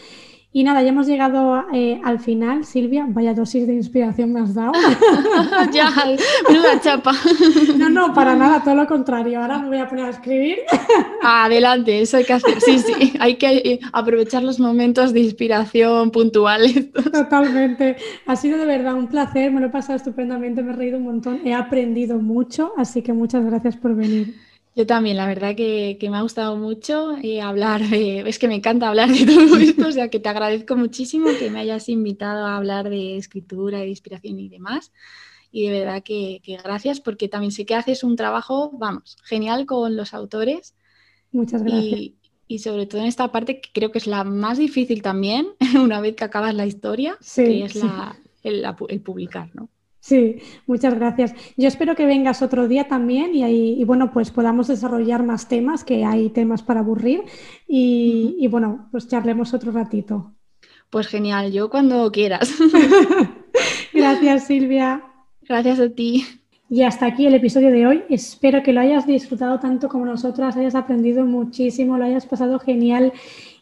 [0.55, 2.63] Y nada, ya hemos llegado eh, al final.
[2.63, 4.71] Silvia, vaya dosis de inspiración me has dado.
[5.73, 5.91] ya,
[6.47, 7.11] menuda chapa.
[7.77, 9.41] no, no, para nada, todo lo contrario.
[9.41, 10.59] Ahora me voy a poner a escribir.
[11.21, 12.61] Adelante, eso hay que hacer.
[12.61, 16.89] Sí, sí, hay que eh, aprovechar los momentos de inspiración puntuales.
[16.93, 17.97] Totalmente.
[18.25, 21.03] Ha sido de verdad un placer, me lo he pasado estupendamente, me he reído un
[21.03, 24.44] montón, he aprendido mucho, así que muchas gracias por venir.
[24.75, 28.89] Yo también, la verdad que, me ha gustado mucho eh, hablar es que me encanta
[28.89, 32.57] hablar de todo esto, o sea que te agradezco muchísimo que me hayas invitado a
[32.57, 34.91] hablar de escritura, de inspiración y demás.
[35.49, 39.95] Y de verdad que, gracias porque también sé que haces un trabajo, vamos, genial con
[39.95, 40.75] los autores.
[41.31, 42.11] Muchas gracias.
[42.47, 45.47] Y, sobre todo en esta parte que creo que es la más difícil también,
[45.81, 47.81] una vez que acabas la historia, que es
[48.43, 49.69] el publicar, ¿no?
[50.05, 50.37] Sí,
[50.67, 51.33] muchas gracias.
[51.57, 55.83] Yo espero que vengas otro día también y, ahí, bueno, pues podamos desarrollar más temas,
[55.83, 57.23] que hay temas para aburrir
[57.67, 60.35] y, bueno, pues charlemos otro ratito.
[60.91, 62.53] Pues genial, yo cuando quieras.
[63.95, 65.01] gracias, Silvia.
[65.41, 66.23] Gracias a ti.
[66.69, 68.03] Y hasta aquí el episodio de hoy.
[68.07, 73.11] Espero que lo hayas disfrutado tanto como nosotras, hayas aprendido muchísimo, lo hayas pasado genial.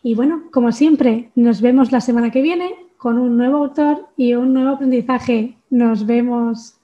[0.04, 4.34] Y bueno, como siempre, nos vemos la semana que viene con un nuevo autor y
[4.34, 5.58] un nuevo aprendizaje.
[5.78, 6.80] Nos vemos.